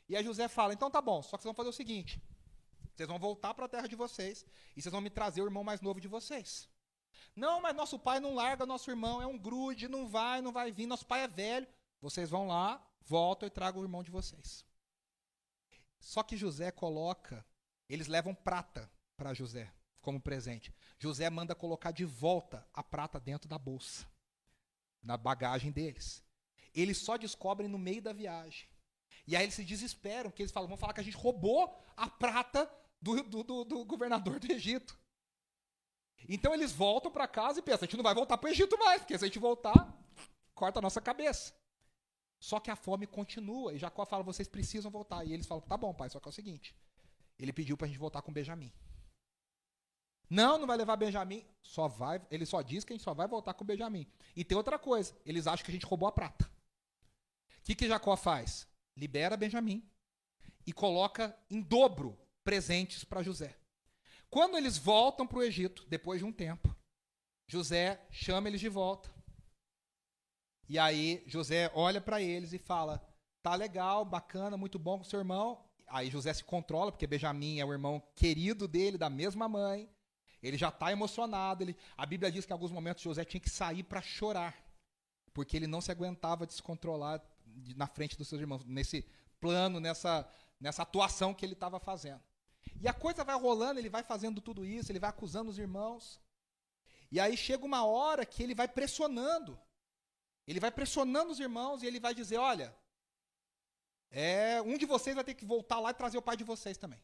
[0.10, 2.22] E aí José fala: Então tá bom, só que vocês vão fazer o seguinte:
[2.98, 4.44] vocês vão voltar para a terra de vocês
[4.76, 6.68] e vocês vão me trazer o irmão mais novo de vocês.
[7.36, 10.72] Não, mas nosso pai não larga nosso irmão, é um grude, não vai, não vai
[10.72, 11.68] vir, nosso pai é velho.
[12.02, 14.66] Vocês vão lá, voltam e tragam o irmão de vocês.
[16.00, 17.46] Só que José coloca,
[17.88, 20.74] eles levam prata para José como presente.
[20.98, 24.08] José manda colocar de volta a prata dentro da bolsa,
[25.04, 26.24] na bagagem deles.
[26.74, 28.68] Eles só descobrem no meio da viagem.
[29.28, 32.10] E aí eles se desesperam, porque eles falam, vão falar que a gente roubou a
[32.10, 34.98] prata do, do, do, do governador do Egito.
[36.28, 38.78] Então eles voltam para casa e pensam: a gente não vai voltar para o Egito
[38.78, 39.96] mais, porque se a gente voltar,
[40.54, 41.54] corta a nossa cabeça.
[42.40, 43.74] Só que a fome continua.
[43.74, 45.26] E Jacó fala: vocês precisam voltar.
[45.26, 46.76] E eles falam: tá bom, pai, só que é o seguinte:
[47.38, 48.72] ele pediu para a gente voltar com Benjamim.
[50.30, 51.46] Não, não vai levar Benjamim.
[51.62, 54.08] Só vai, ele só diz que a gente só vai voltar com Benjamim.
[54.36, 56.50] E tem outra coisa: eles acham que a gente roubou a prata.
[57.60, 58.68] O que, que Jacó faz?
[58.96, 59.88] Libera Benjamim
[60.66, 63.58] e coloca em dobro presentes para José.
[64.30, 66.74] Quando eles voltam para o Egito, depois de um tempo,
[67.46, 69.14] José chama eles de volta.
[70.70, 73.06] E aí José olha para eles e fala:
[73.44, 75.62] tá legal, bacana, muito bom com seu irmão.
[75.88, 79.90] Aí José se controla, porque Benjamim é o irmão querido dele, da mesma mãe.
[80.42, 81.66] Ele já está emocionado.
[81.66, 81.76] Ele...
[81.98, 84.58] A Bíblia diz que em alguns momentos José tinha que sair para chorar,
[85.34, 87.22] porque ele não se aguentava descontrolar
[87.76, 89.06] na frente dos seus irmãos, nesse
[89.38, 90.26] plano, nessa,
[90.62, 92.22] nessa atuação que ele estava fazendo.
[92.82, 96.22] E a coisa vai rolando, ele vai fazendo tudo isso, ele vai acusando os irmãos.
[97.12, 99.60] E aí chega uma hora que ele vai pressionando.
[100.46, 102.76] Ele vai pressionando os irmãos e ele vai dizer: Olha,
[104.10, 106.78] é, um de vocês vai ter que voltar lá e trazer o pai de vocês
[106.78, 107.02] também.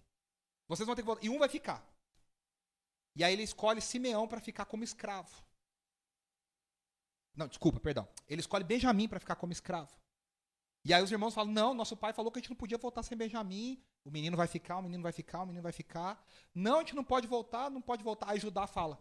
[0.68, 1.26] Vocês vão ter que voltar.
[1.26, 1.86] E um vai ficar.
[3.16, 5.44] E aí ele escolhe Simeão para ficar como escravo.
[7.36, 8.08] Não, desculpa, perdão.
[8.28, 9.92] Ele escolhe Benjamim para ficar como escravo.
[10.86, 13.04] E aí os irmãos falam: não, nosso pai falou que a gente não podia voltar
[13.04, 13.82] sem Benjamim.
[14.04, 16.26] O menino vai ficar, o menino vai ficar, o menino vai ficar.
[16.54, 18.30] Não, a gente não pode voltar, não pode voltar.
[18.30, 19.00] Aí Judá fala: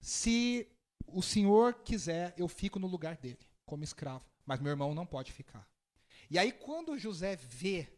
[0.00, 0.68] se
[1.06, 4.24] o senhor quiser, eu fico no lugar dele, como escravo.
[4.44, 5.68] Mas meu irmão não pode ficar.
[6.30, 7.88] E aí, quando José vê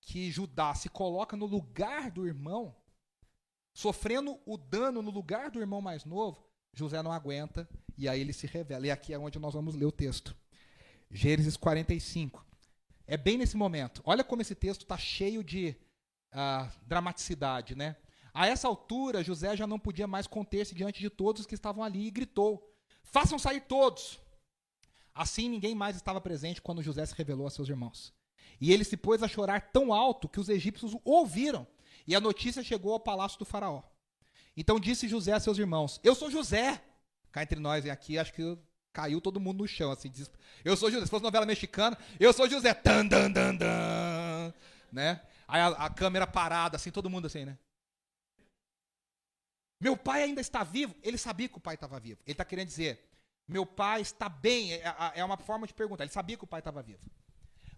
[0.00, 2.74] que Judá se coloca no lugar do irmão,
[3.74, 8.32] sofrendo o dano no lugar do irmão mais novo, José não aguenta e aí ele
[8.32, 8.86] se revela.
[8.86, 10.36] E aqui é onde nós vamos ler o texto.
[11.12, 12.44] Gênesis 45.
[13.06, 14.00] É bem nesse momento.
[14.04, 15.76] Olha como esse texto está cheio de
[16.32, 17.96] uh, dramaticidade, né?
[18.32, 22.06] A essa altura, José já não podia mais conter-se diante de todos que estavam ali
[22.06, 24.18] e gritou: Façam sair todos!
[25.14, 28.14] Assim, ninguém mais estava presente quando José se revelou a seus irmãos.
[28.58, 31.66] E ele se pôs a chorar tão alto que os egípcios o ouviram,
[32.06, 33.82] e a notícia chegou ao palácio do Faraó.
[34.56, 36.82] Então disse José a seus irmãos: Eu sou José.
[37.30, 38.58] Cá entre nós aqui, acho que
[38.92, 40.10] caiu todo mundo no chão, assim.
[40.10, 40.30] Diz,
[40.64, 41.04] eu sou José.
[41.04, 42.74] Se fosse novela mexicana, eu sou José.
[42.74, 44.54] Tan, dan, dan, dan,
[44.92, 45.20] né?
[45.48, 47.58] Aí a, a câmera parada, assim, todo mundo assim, né?
[49.80, 50.94] Meu pai ainda está vivo?
[51.02, 52.20] Ele sabia que o pai estava vivo.
[52.24, 53.10] Ele está querendo dizer,
[53.48, 54.74] meu pai está bem.
[54.74, 56.04] É, é, é uma forma de perguntar.
[56.04, 57.00] Ele sabia que o pai estava vivo.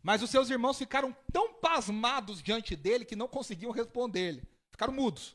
[0.02, 4.42] Mas os seus irmãos ficaram tão pasmados diante dele que não conseguiam responder-lhe.
[4.70, 5.34] Ficaram mudos.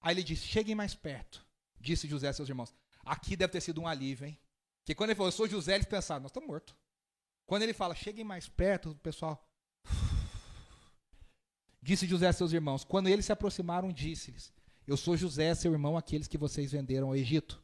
[0.00, 1.44] Aí ele disse: Cheguem mais perto.
[1.80, 2.72] Disse José a seus irmãos.
[3.04, 4.38] Aqui deve ter sido um alívio, hein?
[4.88, 6.74] Que quando ele falou, eu sou José, eles pensaram, nós estamos mortos.
[7.46, 9.46] Quando ele fala, cheguem mais perto, o pessoal.
[11.82, 12.84] Disse José a seus irmãos.
[12.84, 14.50] Quando eles se aproximaram, disse-lhes:
[14.86, 17.62] Eu sou José, seu irmão, aqueles que vocês venderam ao Egito.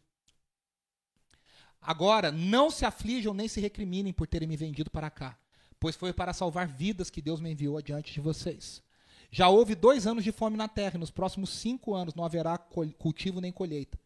[1.80, 5.38] Agora, não se aflijam nem se recriminem por terem me vendido para cá,
[5.80, 8.82] pois foi para salvar vidas que Deus me enviou adiante de vocês.
[9.30, 12.58] Já houve dois anos de fome na terra, e nos próximos cinco anos não haverá
[12.58, 13.98] cultivo nem colheita.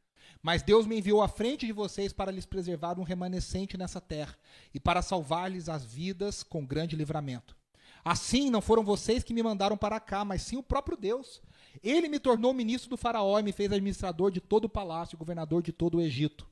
[0.42, 4.36] Mas Deus me enviou à frente de vocês para lhes preservar um remanescente nessa terra
[4.72, 7.56] e para salvar-lhes as vidas com grande livramento.
[8.04, 11.42] Assim, não foram vocês que me mandaram para cá, mas sim o próprio Deus.
[11.82, 15.18] Ele me tornou ministro do Faraó e me fez administrador de todo o palácio e
[15.18, 16.46] governador de todo o Egito.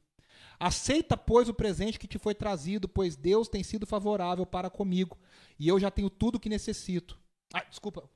[0.58, 5.18] Aceita, pois, o presente que te foi trazido, pois Deus tem sido favorável para comigo,
[5.58, 7.18] e eu já tenho tudo o que necessito.
[7.52, 8.08] Ah, desculpa.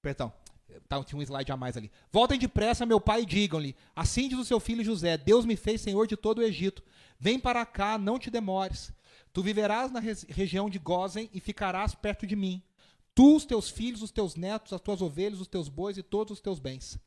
[0.00, 0.32] Perdão.
[0.88, 1.90] Tá, tinha um slide a mais ali.
[2.12, 5.80] Voltem depressa, meu pai, e digam-lhe: Assim diz o seu filho José: Deus me fez
[5.80, 6.82] senhor de todo o Egito.
[7.18, 8.92] Vem para cá, não te demores.
[9.32, 12.62] Tu viverás na região de Gozen e ficarás perto de mim.
[13.14, 16.32] Tu, os teus filhos, os teus netos, as tuas ovelhas, os teus bois e todos
[16.32, 16.98] os teus bens.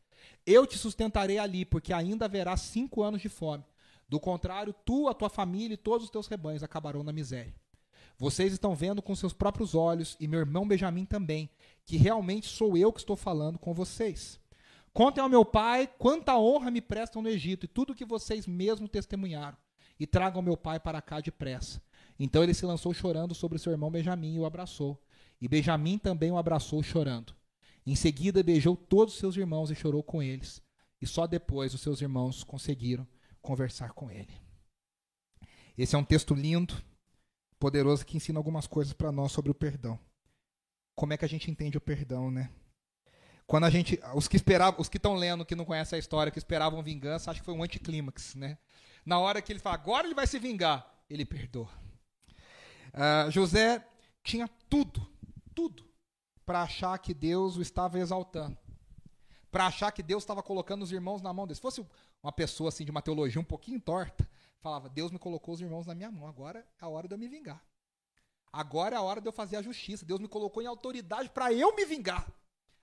[0.46, 3.64] Eu te sustentarei ali, porque ainda haverá cinco anos de fome.
[4.08, 7.54] Do contrário, tu, a tua família e todos os teus rebanhos acabarão na miséria.
[8.20, 11.50] Vocês estão vendo com seus próprios olhos, e meu irmão Benjamim também,
[11.86, 14.38] que realmente sou eu que estou falando com vocês.
[14.92, 18.90] Contem ao meu pai quanta honra me prestam no Egito e tudo que vocês mesmo
[18.90, 19.58] testemunharam,
[19.98, 21.82] e tragam meu pai para cá depressa.
[22.20, 25.02] Então ele se lançou chorando sobre seu irmão Benjamim e o abraçou.
[25.40, 27.34] E Benjamim também o abraçou chorando.
[27.88, 30.62] Em seguida beijou todos os seus irmãos e chorou com eles.
[31.02, 33.08] E só depois os seus irmãos conseguiram
[33.42, 34.34] conversar com ele.
[35.78, 36.84] Esse é um texto lindo,
[37.60, 40.00] poderoso, que ensina algumas coisas para nós sobre o perdão
[41.00, 42.50] como é que a gente entende o perdão, né?
[43.48, 46.30] Quando a gente, os que esperavam, os que estão lendo, que não conhecem a história,
[46.30, 48.58] que esperavam vingança, acho que foi um anticlímax, né?
[49.06, 51.70] Na hora que ele fala, agora ele vai se vingar, ele perdoa.
[52.94, 53.82] Uh, José
[54.22, 55.10] tinha tudo,
[55.56, 55.90] tudo,
[56.46, 58.58] para achar que Deus o estava exaltando,
[59.50, 61.56] para achar que Deus estava colocando os irmãos na mão dele.
[61.56, 61.84] Se fosse
[62.22, 64.30] uma pessoa assim de uma teologia um pouquinho torta,
[64.62, 67.18] falava, Deus me colocou os irmãos na minha mão, agora é a hora de eu
[67.18, 67.64] me vingar.
[68.52, 70.06] Agora é a hora de eu fazer a justiça.
[70.06, 72.28] Deus me colocou em autoridade para eu me vingar.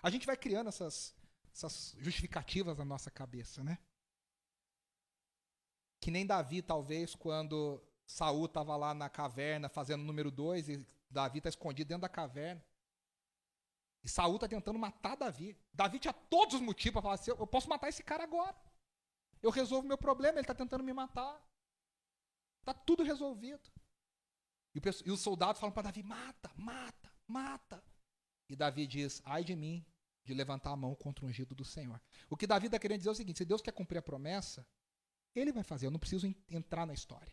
[0.03, 1.15] A gente vai criando essas,
[1.53, 3.79] essas justificativas na nossa cabeça, né?
[6.01, 11.39] Que nem Davi, talvez, quando Saul estava lá na caverna fazendo número dois e Davi
[11.39, 12.65] está escondido dentro da caverna.
[14.05, 15.59] E Saul está tentando matar Davi.
[15.73, 18.55] Davi tinha todos os motivos para falar assim: eu posso matar esse cara agora.
[19.43, 21.41] Eu resolvo meu problema, ele está tentando me matar.
[22.67, 23.71] Está tudo resolvido.
[24.75, 27.85] E, o, e os soldados falam para Davi: mata, mata, mata.
[28.49, 29.87] E Davi diz: ai de mim
[30.25, 32.03] de levantar a mão contra o ungido do Senhor.
[32.29, 34.67] O que Davi está querendo dizer é o seguinte: se Deus quer cumprir a promessa,
[35.33, 37.33] ele vai fazer, eu não preciso entrar na história.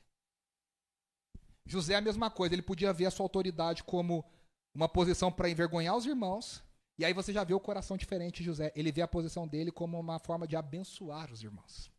[1.65, 4.23] José é a mesma coisa, ele podia ver a sua autoridade como
[4.71, 6.61] uma posição para envergonhar os irmãos,
[6.99, 8.71] e aí você já vê o coração diferente de José.
[8.75, 11.92] Ele vê a posição dele como uma forma de abençoar os irmãos.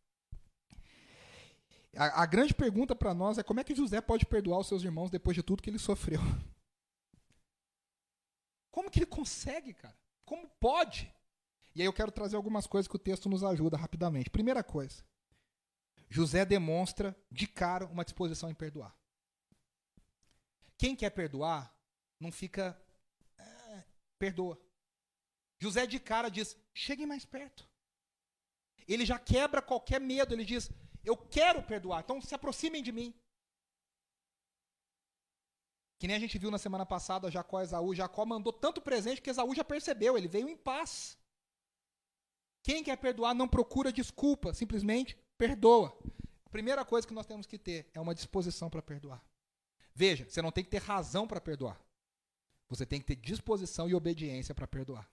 [1.96, 4.82] A, a grande pergunta para nós é como é que José pode perdoar os seus
[4.82, 6.20] irmãos depois de tudo que ele sofreu?
[8.70, 9.96] Como que ele consegue, cara?
[10.24, 11.14] Como pode?
[11.76, 14.28] E aí eu quero trazer algumas coisas que o texto nos ajuda rapidamente.
[14.30, 15.04] Primeira coisa.
[16.08, 18.96] José demonstra de cara uma disposição em perdoar.
[20.76, 21.72] Quem quer perdoar
[22.18, 22.80] não fica.
[23.38, 23.84] É,
[24.18, 24.60] perdoa.
[25.58, 27.68] José de cara diz: cheguem mais perto.
[28.86, 30.70] Ele já quebra qualquer medo, ele diz:
[31.04, 33.14] eu quero perdoar, então se aproximem de mim.
[35.98, 37.94] Que nem a gente viu na semana passada Jacó e Esaú.
[37.94, 41.18] Jacó mandou tanto presente que Esaú já percebeu, ele veio em paz.
[42.62, 45.96] Quem quer perdoar não procura desculpa, simplesmente perdoa.
[46.46, 49.24] A primeira coisa que nós temos que ter é uma disposição para perdoar.
[49.94, 51.80] Veja, você não tem que ter razão para perdoar.
[52.68, 55.08] Você tem que ter disposição e obediência para perdoar.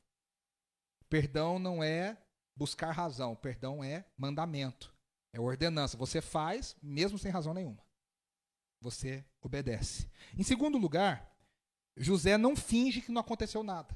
[1.09, 2.17] Perdão não é
[2.55, 4.93] buscar razão, perdão é mandamento,
[5.33, 5.97] é ordenança.
[5.97, 7.83] Você faz mesmo sem razão nenhuma.
[8.79, 10.09] Você obedece.
[10.37, 11.31] Em segundo lugar,
[11.95, 13.95] José não finge que não aconteceu nada.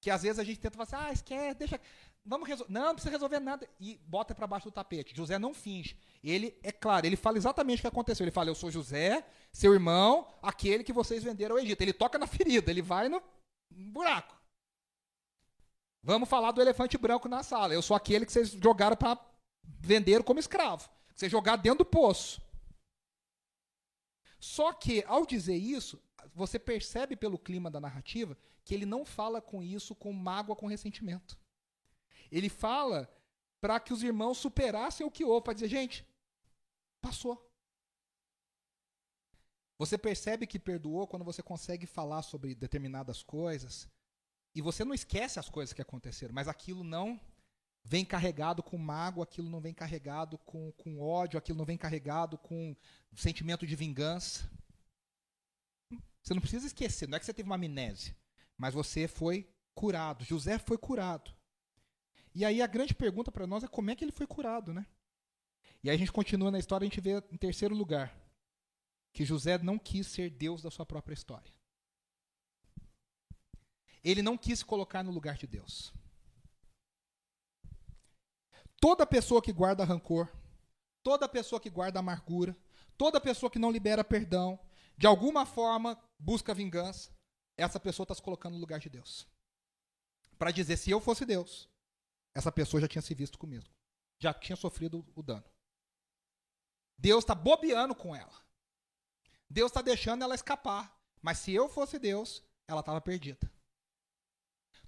[0.00, 1.80] Que às vezes a gente tenta falar assim, ah, esquece, deixa.
[2.24, 2.72] Vamos resolver.
[2.72, 3.68] Não, não precisa resolver nada.
[3.80, 5.14] E bota para baixo do tapete.
[5.14, 5.96] José não finge.
[6.22, 8.24] Ele é claro, ele fala exatamente o que aconteceu.
[8.24, 11.80] Ele fala: Eu sou José, seu irmão, aquele que vocês venderam ao Egito.
[11.80, 13.22] Ele toca na ferida, ele vai no
[13.70, 14.36] buraco.
[16.02, 17.72] Vamos falar do elefante branco na sala.
[17.72, 19.16] Eu sou aquele que vocês jogaram para
[19.62, 20.88] vender como escravo.
[21.14, 22.40] Você jogar dentro do poço.
[24.40, 26.02] Só que, ao dizer isso,
[26.34, 30.66] você percebe pelo clima da narrativa que ele não fala com isso com mágoa, com
[30.66, 31.38] ressentimento.
[32.30, 33.08] Ele fala
[33.60, 36.06] para que os irmãos superassem o que houve, para dizer, gente,
[37.00, 37.48] passou.
[39.78, 43.88] Você percebe que perdoou quando você consegue falar sobre determinadas coisas
[44.54, 47.20] e você não esquece as coisas que aconteceram, mas aquilo não
[47.84, 52.38] vem carregado com mágoa, aquilo não vem carregado com, com ódio, aquilo não vem carregado
[52.38, 52.76] com
[53.14, 54.48] sentimento de vingança.
[56.22, 58.16] Você não precisa esquecer, não é que você teve uma amnésia,
[58.56, 60.24] mas você foi curado.
[60.24, 61.34] José foi curado.
[62.34, 64.86] E aí a grande pergunta para nós é como é que ele foi curado, né?
[65.82, 68.16] E aí a gente continua na história, a gente vê em terceiro lugar
[69.12, 71.52] que José não quis ser Deus da sua própria história.
[74.02, 75.92] Ele não quis se colocar no lugar de Deus.
[78.82, 80.28] Toda pessoa que guarda rancor,
[81.04, 82.56] toda pessoa que guarda amargura,
[82.98, 84.58] toda pessoa que não libera perdão,
[84.98, 87.12] de alguma forma busca vingança,
[87.56, 89.28] essa pessoa está se colocando no lugar de Deus.
[90.36, 91.70] Para dizer, se eu fosse Deus,
[92.34, 93.70] essa pessoa já tinha se visto comigo.
[94.18, 95.44] Já tinha sofrido o dano.
[96.98, 98.34] Deus está bobeando com ela.
[99.48, 100.92] Deus está deixando ela escapar.
[101.20, 103.48] Mas se eu fosse Deus, ela estava perdida.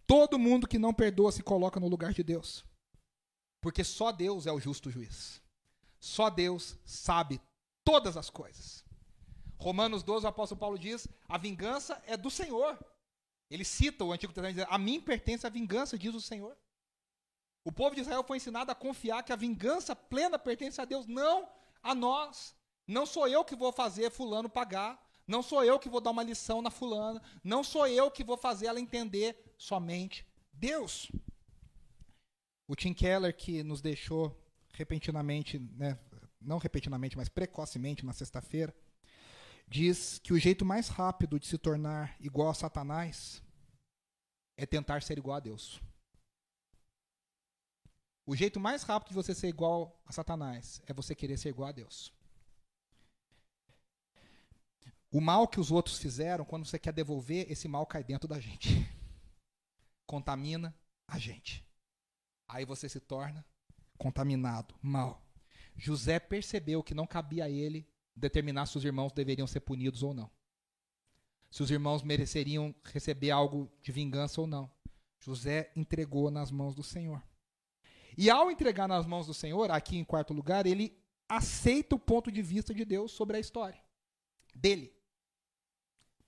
[0.05, 2.65] Todo mundo que não perdoa se coloca no lugar de Deus.
[3.65, 5.41] Porque só Deus é o justo juiz.
[5.99, 7.41] Só Deus sabe
[7.83, 8.85] todas as coisas.
[9.57, 12.79] Romanos 12, o apóstolo Paulo diz: a vingança é do Senhor.
[13.49, 16.55] Ele cita o Antigo Testamento dizendo: a mim pertence a vingança, diz o Senhor.
[17.65, 21.07] O povo de Israel foi ensinado a confiar que a vingança plena pertence a Deus,
[21.07, 21.49] não
[21.83, 22.55] a nós.
[22.87, 26.23] Não sou eu que vou fazer fulano pagar, não sou eu que vou dar uma
[26.23, 31.11] lição na fulana, não sou eu que vou fazer ela entender, somente Deus.
[32.67, 34.37] O Tim Keller, que nos deixou
[34.73, 35.99] repentinamente, né,
[36.41, 38.75] não repentinamente, mas precocemente na sexta-feira,
[39.69, 43.43] diz que o jeito mais rápido de se tornar igual a Satanás
[44.57, 45.81] é tentar ser igual a Deus.
[48.27, 51.69] O jeito mais rápido de você ser igual a Satanás é você querer ser igual
[51.69, 52.13] a Deus.
[55.11, 58.41] O mal que os outros fizeram, quando você quer devolver, esse mal cai dentro da
[58.41, 58.69] gente.
[60.07, 60.75] Contamina
[61.07, 61.64] a gente.
[62.49, 63.45] Aí você se torna
[63.99, 65.23] contaminado, mal.
[65.77, 70.15] José percebeu que não cabia a ele determinar se os irmãos deveriam ser punidos ou
[70.15, 70.31] não.
[71.51, 74.71] Se os irmãos mereceriam receber algo de vingança ou não.
[75.21, 77.23] José entregou nas mãos do Senhor.
[78.17, 80.97] E ao entregar nas mãos do Senhor, aqui em quarto lugar, ele
[81.29, 83.81] aceita o ponto de vista de Deus sobre a história.
[84.55, 84.95] Dele.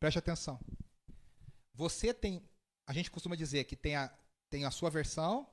[0.00, 0.59] Preste atenção.
[1.74, 2.42] Você tem.
[2.87, 4.12] A gente costuma dizer que tem a,
[4.48, 5.46] tem a sua versão,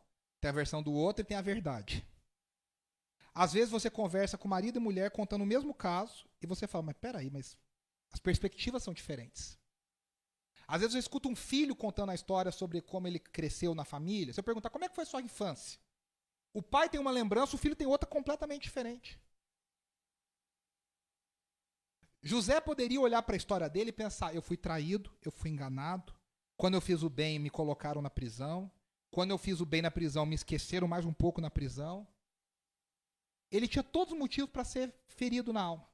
[0.44, 2.06] tem a versão do outro e tem a verdade.
[3.34, 6.84] Às vezes você conversa com marido e mulher contando o mesmo caso e você fala,
[6.84, 7.58] mas peraí, mas
[8.12, 9.58] as perspectivas são diferentes.
[10.68, 14.34] Às vezes eu escuto um filho contando a história sobre como ele cresceu na família.
[14.34, 15.80] Se eu perguntar como é que foi a sua infância,
[16.54, 19.18] o pai tem uma lembrança, o filho tem outra completamente diferente.
[22.22, 26.14] José poderia olhar para a história dele e pensar: eu fui traído, eu fui enganado.
[26.58, 28.70] Quando eu fiz o bem, me colocaram na prisão.
[29.14, 32.08] Quando eu fiz o bem na prisão, me esqueceram mais um pouco na prisão.
[33.52, 35.88] Ele tinha todos os motivos para ser ferido na alma.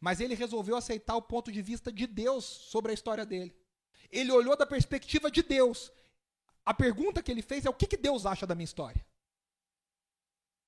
[0.00, 3.54] Mas ele resolveu aceitar o ponto de vista de Deus sobre a história dele.
[4.10, 5.92] Ele olhou da perspectiva de Deus.
[6.64, 9.04] A pergunta que ele fez é: o que, que Deus acha da minha história?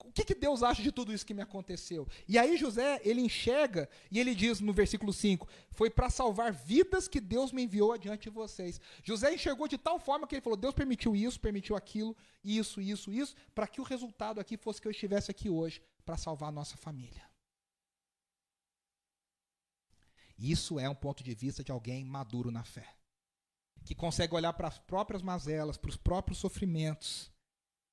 [0.07, 2.07] O que, que Deus acha de tudo isso que me aconteceu?
[2.29, 7.09] E aí José, ele enxerga e ele diz no versículo 5: Foi para salvar vidas
[7.09, 8.81] que Deus me enviou adiante de vocês.
[9.03, 13.13] José enxergou de tal forma que ele falou: Deus permitiu isso, permitiu aquilo, isso, isso,
[13.13, 16.53] isso, para que o resultado aqui fosse que eu estivesse aqui hoje para salvar a
[16.53, 17.23] nossa família.
[20.39, 22.95] Isso é um ponto de vista de alguém maduro na fé,
[23.85, 27.35] que consegue olhar para as próprias mazelas, para os próprios sofrimentos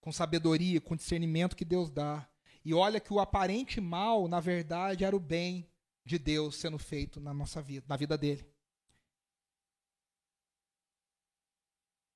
[0.03, 2.29] com sabedoria, com discernimento que Deus dá.
[2.65, 5.65] E olha que o aparente mal, na verdade, era o bem
[6.03, 8.45] de Deus sendo feito na nossa vida, na vida dele.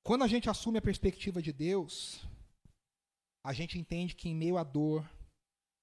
[0.02, 2.20] Quando a gente assume a perspectiva de Deus,
[3.42, 5.10] a gente entende que em meio à dor,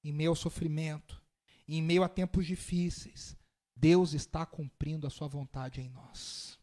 [0.04, 1.20] em meio ao sofrimento,
[1.68, 3.36] em meio a tempos difíceis,
[3.76, 6.60] Deus está cumprindo a sua vontade em nós.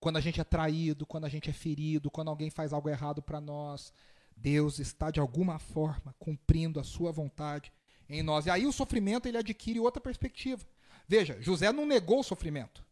[0.00, 3.22] Quando a gente é traído, quando a gente é ferido, quando alguém faz algo errado
[3.22, 3.92] para nós,
[4.34, 7.70] Deus está de alguma forma cumprindo a sua vontade
[8.08, 8.46] em nós.
[8.46, 10.66] E aí o sofrimento ele adquire outra perspectiva.
[11.06, 12.84] Veja, José não negou o sofrimento,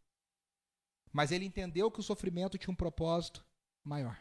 [1.11, 3.45] mas ele entendeu que o sofrimento tinha um propósito
[3.83, 4.19] maior.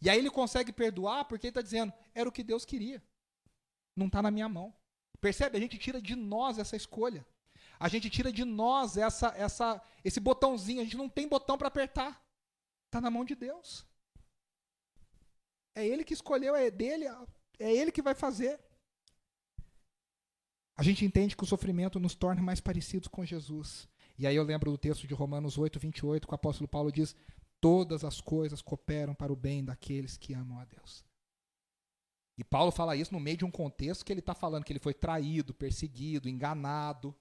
[0.00, 3.02] E aí ele consegue perdoar porque ele está dizendo, era o que Deus queria.
[3.96, 4.72] Não está na minha mão.
[5.20, 5.56] Percebe?
[5.56, 7.26] A gente tira de nós essa escolha.
[7.78, 10.80] A gente tira de nós essa, essa, esse botãozinho.
[10.80, 12.22] A gente não tem botão para apertar.
[12.86, 13.86] Está na mão de Deus.
[15.74, 17.06] É Ele que escolheu, é dele,
[17.58, 18.58] é Ele que vai fazer.
[20.76, 23.88] A gente entende que o sofrimento nos torna mais parecidos com Jesus.
[24.18, 27.14] E aí eu lembro do texto de Romanos 8, 28, que o apóstolo Paulo diz:
[27.60, 31.04] Todas as coisas cooperam para o bem daqueles que amam a Deus.
[32.36, 34.78] E Paulo fala isso no meio de um contexto que ele está falando que ele
[34.78, 37.14] foi traído, perseguido, enganado.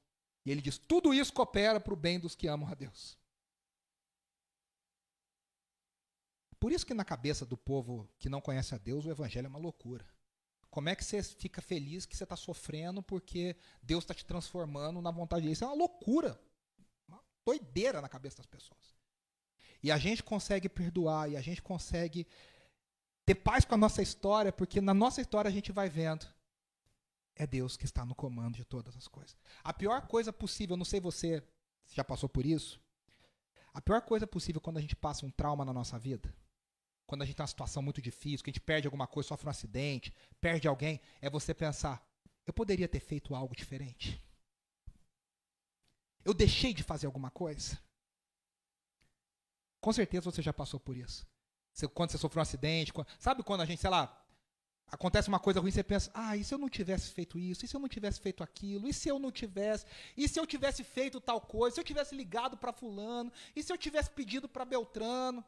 [0.48, 3.18] E ele diz: tudo isso coopera para o bem dos que amam a Deus.
[6.58, 9.50] Por isso que na cabeça do povo que não conhece a Deus, o evangelho é
[9.50, 10.08] uma loucura.
[10.70, 15.02] Como é que você fica feliz que você está sofrendo porque Deus está te transformando
[15.02, 15.52] na vontade dele?
[15.52, 16.39] Isso é uma loucura.
[17.10, 18.95] Uma doideira na cabeça das pessoas.
[19.84, 22.26] E a gente consegue perdoar, e a gente consegue
[23.26, 26.26] ter paz com a nossa história, porque na nossa história a gente vai vendo
[27.38, 29.38] é Deus que está no comando de todas as coisas.
[29.64, 31.44] A pior coisa possível, não sei você
[31.94, 32.82] já passou por isso,
[33.74, 36.34] a pior coisa possível quando a gente passa um trauma na nossa vida,
[37.06, 39.48] quando a gente está numa situação muito difícil, que a gente perde alguma coisa, sofre
[39.48, 42.06] um acidente, perde alguém, é você pensar:
[42.46, 44.22] eu poderia ter feito algo diferente?
[46.26, 47.80] Eu deixei de fazer alguma coisa?
[49.80, 51.26] Com certeza você já passou por isso.
[51.94, 54.26] quando você sofreu um acidente, quando, sabe quando a gente, sei lá,
[54.88, 57.66] acontece uma coisa ruim, você pensa, ah, e se eu não tivesse feito isso?
[57.66, 58.88] E se eu não tivesse feito aquilo?
[58.88, 59.86] E se eu não tivesse?
[60.16, 61.76] E se eu tivesse feito tal coisa?
[61.76, 63.32] Se eu tivesse ligado para fulano?
[63.56, 65.44] E se eu tivesse pedido para Beltrano?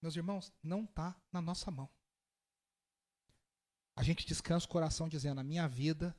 [0.00, 1.88] Meus irmãos, não está na nossa mão.
[3.94, 6.16] A gente descansa o coração dizendo, a minha vida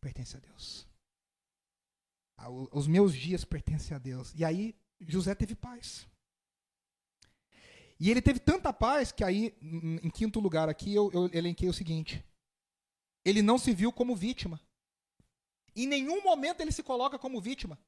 [0.00, 0.86] pertence a Deus.
[2.72, 4.34] Os meus dias pertencem a Deus.
[4.34, 6.08] E aí, José teve paz.
[8.02, 11.72] E ele teve tanta paz que aí, em quinto lugar aqui, eu, eu elenquei o
[11.72, 12.20] seguinte:
[13.24, 14.60] ele não se viu como vítima.
[15.76, 17.78] Em nenhum momento ele se coloca como vítima.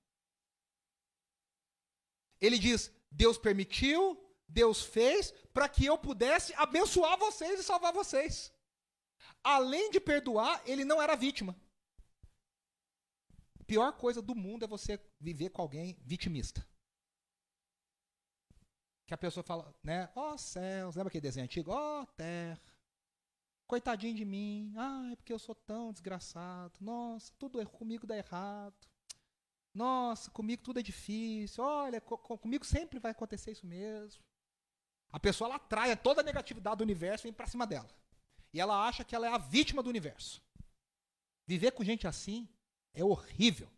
[2.41, 8.53] Ele diz: Deus permitiu, Deus fez para que eu pudesse abençoar vocês e salvar vocês.
[9.43, 11.61] Além de perdoar, ele não era vítima.
[13.67, 16.65] Pior coisa do mundo é você viver com alguém vitimista
[19.07, 20.09] que a pessoa fala, né?
[20.15, 21.71] Ó oh, céus, lembra aquele desenho antigo?
[21.71, 22.61] Ó oh, terra,
[23.67, 28.17] coitadinho de mim, ah, é porque eu sou tão desgraçado, nossa, tudo é, comigo dá
[28.17, 28.75] errado,
[29.75, 34.23] nossa, comigo tudo é difícil, olha, co comigo sempre vai acontecer isso mesmo.
[35.11, 37.89] A pessoa ela atrai toda a negatividade do universo e vem para cima dela.
[38.53, 40.43] E ela acha que ela é a vítima do universo.
[41.47, 42.49] Viver com gente assim
[42.93, 43.69] é horrível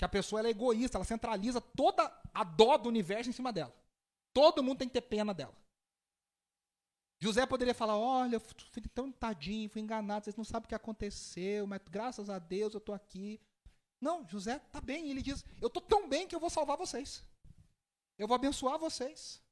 [0.00, 3.74] que a pessoa é egoísta, ela centraliza toda a dó do universo em cima dela.
[4.32, 5.54] Todo mundo tem que ter pena dela.
[7.18, 10.74] José poderia falar: Olha, eu fui tão tadinho, fui enganado, vocês não sabem o que
[10.74, 13.38] aconteceu, mas graças a Deus eu estou aqui.
[14.00, 15.10] Não, José está bem.
[15.10, 17.22] Ele diz: Eu estou tão bem que eu vou salvar vocês.
[18.16, 19.42] Eu vou abençoar vocês.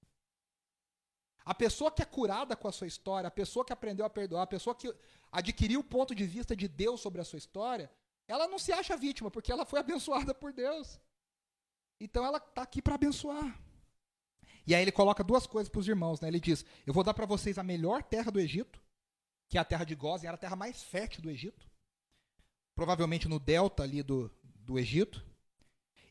[1.44, 4.44] A pessoa que é curada com a sua história, a pessoa que aprendeu a perdoar,
[4.44, 4.94] a pessoa que
[5.30, 7.90] adquiriu o ponto de vista de Deus sobre a sua história,
[8.28, 11.00] ela não se acha vítima, porque ela foi abençoada por Deus.
[11.98, 13.60] Então ela está aqui para abençoar.
[14.66, 16.20] E aí ele coloca duas coisas para os irmãos.
[16.20, 16.28] Né?
[16.28, 18.80] Ele diz: Eu vou dar para vocês a melhor terra do Egito,
[19.48, 21.68] que é a terra de Gozen, era a terra mais fértil do Egito.
[22.74, 25.26] Provavelmente no delta ali do, do Egito.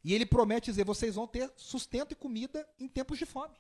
[0.04, 3.56] E ele promete dizer: vocês vão ter sustento e comida em tempos de fome.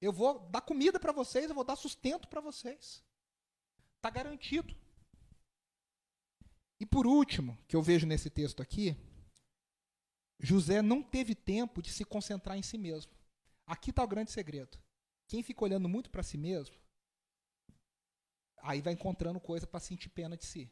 [0.00, 3.02] Eu vou dar comida para vocês, eu vou dar sustento para vocês.
[3.96, 4.76] Está garantido.
[6.80, 8.96] E por último, que eu vejo nesse texto aqui,
[10.40, 13.12] José não teve tempo de se concentrar em si mesmo.
[13.66, 14.78] Aqui está o grande segredo.
[15.26, 16.74] Quem fica olhando muito para si mesmo,
[18.62, 20.70] aí vai encontrando coisa para sentir pena de si.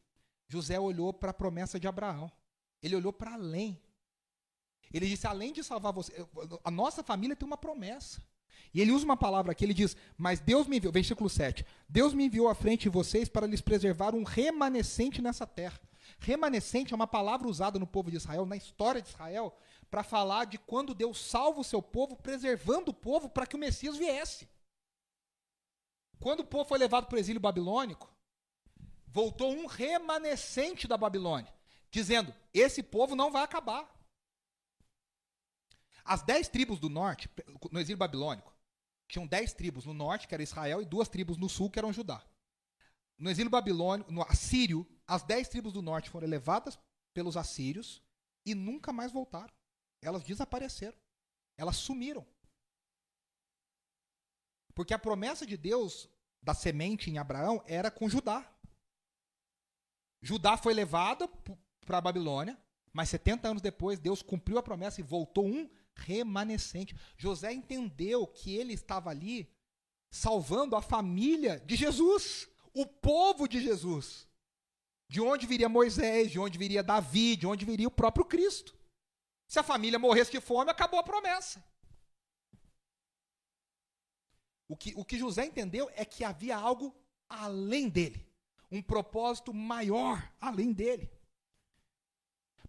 [0.49, 2.31] José olhou para a promessa de Abraão.
[2.83, 3.83] Ele olhou para além.
[4.93, 6.13] Ele disse: além de salvar você,
[6.63, 8.23] a nossa família tem uma promessa.
[8.73, 11.67] E ele usa uma palavra aqui, ele diz: Mas Deus me enviou, versículo 7.
[11.89, 15.81] Deus me enviou à frente de vocês para lhes preservar um remanescente nessa terra.
[16.19, 19.57] Remanescente é uma palavra usada no povo de Israel, na história de Israel,
[19.91, 23.59] para falar de quando Deus salva o seu povo, preservando o povo para que o
[23.59, 24.49] Messias viesse.
[26.19, 28.13] Quando o povo foi levado para o exílio babilônico,
[29.07, 31.53] voltou um remanescente da Babilônia,
[31.91, 33.95] dizendo: esse povo não vai acabar.
[36.05, 37.29] As dez tribos do norte,
[37.71, 38.55] no exílio babilônico,
[39.09, 41.93] tinham dez tribos no norte, que era Israel, e duas tribos no sul, que eram
[41.93, 42.25] Judá.
[43.19, 46.79] No exílio babilônico, no assírio, as dez tribos do norte foram levadas
[47.15, 48.03] pelos assírios
[48.45, 49.53] e nunca mais voltaram.
[50.03, 50.97] Elas desapareceram.
[51.57, 52.27] Elas sumiram.
[54.75, 56.09] Porque a promessa de Deus
[56.43, 58.49] da semente em Abraão era com Judá.
[60.21, 61.29] Judá foi levada
[61.85, 62.59] para a Babilônia,
[62.93, 66.95] mas 70 anos depois Deus cumpriu a promessa e voltou um remanescente.
[67.17, 69.51] José entendeu que ele estava ali
[70.11, 74.29] salvando a família de Jesus, o povo de Jesus.
[75.09, 78.75] De onde viria Moisés, de onde viria Davi, de onde viria o próprio Cristo.
[79.47, 81.65] Se a família morresse de fome, acabou a promessa.
[84.69, 86.95] O que, o que José entendeu é que havia algo
[87.29, 88.27] além dele,
[88.71, 91.11] um propósito maior além dele.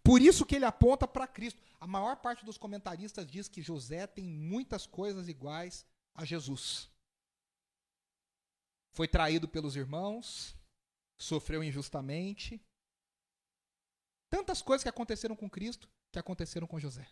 [0.03, 1.61] Por isso que ele aponta para Cristo.
[1.79, 6.89] A maior parte dos comentaristas diz que José tem muitas coisas iguais a Jesus.
[8.91, 10.55] Foi traído pelos irmãos,
[11.17, 12.61] sofreu injustamente.
[14.29, 17.07] Tantas coisas que aconteceram com Cristo que aconteceram com José.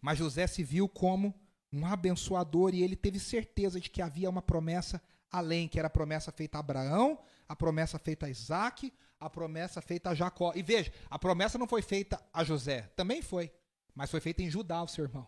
[0.00, 1.34] Mas José se viu como
[1.72, 5.90] um abençoador e ele teve certeza de que havia uma promessa além, que era a
[5.90, 10.52] promessa feita a Abraão, a promessa feita a Isaac, a promessa feita a Jacó.
[10.54, 13.52] E veja, a promessa não foi feita a José, também foi,
[13.94, 15.26] mas foi feita em Judá, o seu irmão.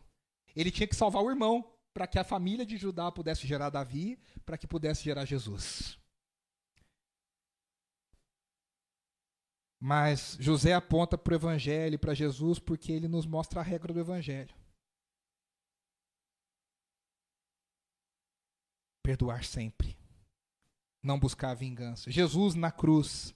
[0.55, 4.19] Ele tinha que salvar o irmão para que a família de Judá pudesse gerar Davi,
[4.45, 6.00] para que pudesse gerar Jesus.
[9.83, 14.01] Mas José aponta para o Evangelho, para Jesus, porque ele nos mostra a regra do
[14.01, 14.55] Evangelho.
[19.03, 19.99] Perdoar sempre.
[21.03, 22.11] Não buscar vingança.
[22.11, 23.35] Jesus na cruz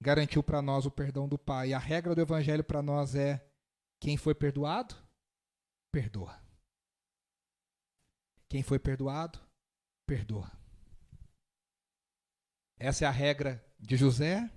[0.00, 1.74] garantiu para nós o perdão do Pai.
[1.74, 3.46] A regra do Evangelho para nós é:
[4.00, 4.96] quem foi perdoado,
[5.92, 6.42] perdoa.
[8.48, 9.38] Quem foi perdoado,
[10.06, 10.50] perdoa.
[12.78, 14.50] Essa é a regra de José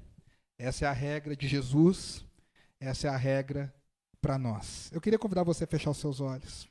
[0.58, 2.26] essa é a regra de Jesus,
[2.80, 3.74] essa é a regra
[4.22, 4.92] para nós.
[4.92, 6.68] Eu queria convidar você a fechar os seus olhos.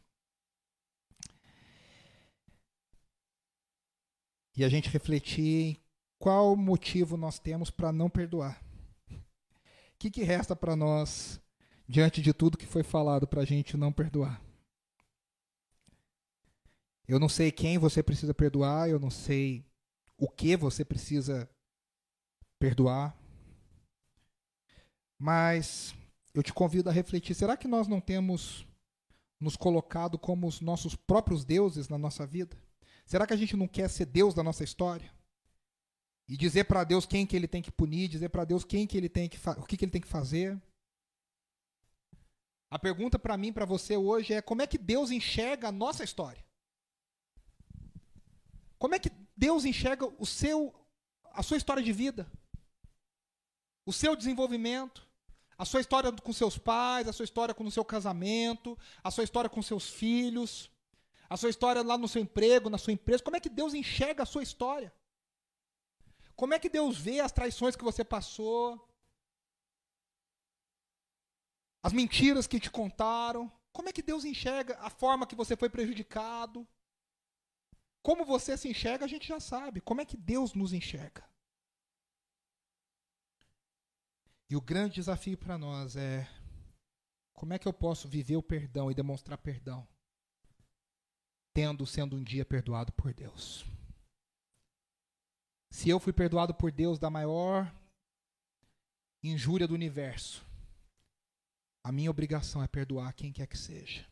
[4.57, 5.81] E a gente refletir em
[6.19, 8.61] qual motivo nós temos para não perdoar.
[9.11, 11.41] O que, que resta para nós
[11.89, 14.43] diante de tudo que foi falado para a gente não perdoar?
[17.07, 19.65] Eu não sei quem você precisa perdoar, eu não sei
[20.19, 21.49] o que você precisa
[22.59, 23.17] perdoar.
[25.19, 25.95] Mas
[26.35, 28.67] eu te convido a refletir: será que nós não temos
[29.41, 32.57] nos colocado como os nossos próprios deuses na nossa vida?
[33.05, 35.11] Será que a gente não quer ser Deus da nossa história?
[36.29, 38.97] E dizer para Deus quem que ele tem que punir, dizer para Deus quem que
[38.97, 40.61] ele tem que o que, que ele tem que fazer?
[42.69, 46.03] A pergunta para mim, para você hoje é como é que Deus enxerga a nossa
[46.03, 46.45] história?
[48.77, 50.75] Como é que Deus enxerga o seu
[51.33, 52.31] a sua história de vida?
[53.85, 55.06] O seu desenvolvimento?
[55.59, 59.25] A sua história com seus pais, a sua história com o seu casamento, a sua
[59.25, 60.71] história com seus filhos,
[61.29, 63.23] a sua história lá no seu emprego, na sua empresa.
[63.23, 64.93] Como é que Deus enxerga a sua história?
[66.35, 68.87] Como é que Deus vê as traições que você passou?
[71.83, 73.51] As mentiras que te contaram?
[73.73, 76.67] Como é que Deus enxerga a forma que você foi prejudicado?
[78.03, 79.81] Como você se enxerga, a gente já sabe.
[79.81, 81.25] Como é que Deus nos enxerga?
[84.49, 86.29] E o grande desafio para nós é
[87.33, 89.87] como é que eu posso viver o perdão e demonstrar perdão,
[91.53, 93.65] tendo sendo um dia perdoado por Deus.
[95.71, 97.71] Se eu fui perdoado por Deus da maior
[99.23, 100.47] injúria do universo,
[101.83, 104.07] a minha obrigação é perdoar quem quer que seja.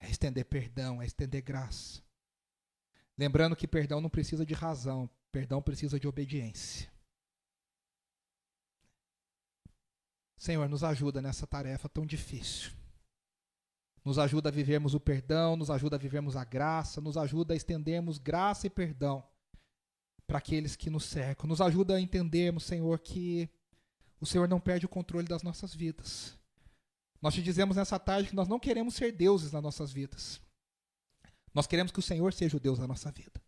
[0.00, 2.02] É estender perdão, é estender graça.
[3.18, 6.90] Lembrando que perdão não precisa de razão, perdão precisa de obediência.
[10.36, 12.70] Senhor, nos ajuda nessa tarefa tão difícil.
[14.04, 17.56] Nos ajuda a vivermos o perdão, nos ajuda a vivermos a graça, nos ajuda a
[17.56, 19.24] estendermos graça e perdão
[20.26, 21.48] para aqueles que nos cercam.
[21.48, 23.48] Nos ajuda a entendermos, Senhor, que
[24.20, 26.36] o Senhor não perde o controle das nossas vidas.
[27.20, 30.40] Nós te dizemos nessa tarde que nós não queremos ser deuses nas nossas vidas.
[31.52, 33.40] Nós queremos que o Senhor seja o Deus da nossa vida.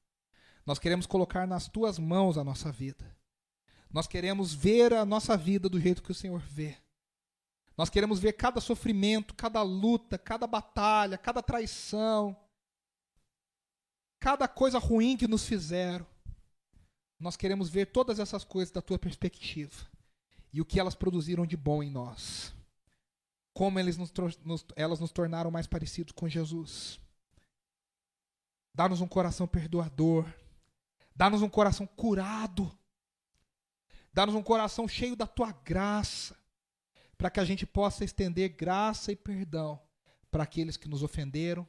[0.64, 3.04] Nós queremos colocar nas tuas mãos a nossa vida.
[3.90, 6.76] Nós queremos ver a nossa vida do jeito que o Senhor vê.
[7.76, 12.36] Nós queremos ver cada sofrimento, cada luta, cada batalha, cada traição,
[14.18, 16.06] cada coisa ruim que nos fizeram.
[17.18, 19.86] Nós queremos ver todas essas coisas da tua perspectiva
[20.52, 22.52] e o que elas produziram de bom em nós.
[23.54, 24.12] Como eles nos,
[24.44, 27.00] nos, elas nos tornaram mais parecidos com Jesus.
[28.74, 30.24] Dá-nos um coração perdoador.
[31.14, 32.70] Dá-nos um coração curado.
[34.18, 36.36] Dá-nos um coração cheio da tua graça.
[37.16, 39.80] Para que a gente possa estender graça e perdão
[40.28, 41.64] para aqueles que nos ofenderam,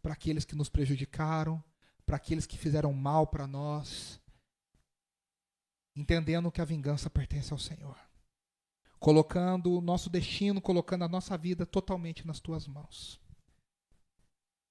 [0.00, 1.62] para aqueles que nos prejudicaram,
[2.06, 4.18] para aqueles que fizeram mal para nós
[5.94, 7.98] entendendo que a vingança pertence ao Senhor.
[8.98, 13.20] Colocando o nosso destino, colocando a nossa vida totalmente nas tuas mãos.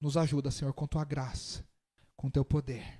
[0.01, 1.63] Nos ajuda, Senhor, com tua graça,
[2.15, 2.99] com teu poder.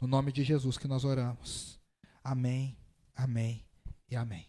[0.00, 1.80] No nome de Jesus que nós oramos.
[2.22, 2.78] Amém,
[3.16, 3.64] amém
[4.10, 4.46] e amém.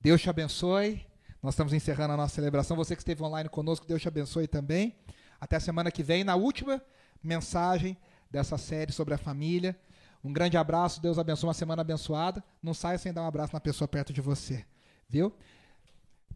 [0.00, 1.04] Deus te abençoe.
[1.42, 2.76] Nós estamos encerrando a nossa celebração.
[2.76, 4.96] Você que esteve online conosco, Deus te abençoe também.
[5.40, 6.82] Até a semana que vem, na última
[7.22, 7.96] mensagem
[8.30, 9.78] dessa série sobre a família.
[10.22, 12.42] Um grande abraço, Deus abençoe uma semana abençoada.
[12.62, 14.64] Não saia sem dar um abraço na pessoa perto de você,
[15.08, 15.34] viu?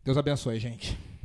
[0.05, 1.18] Deus abençoe, gente.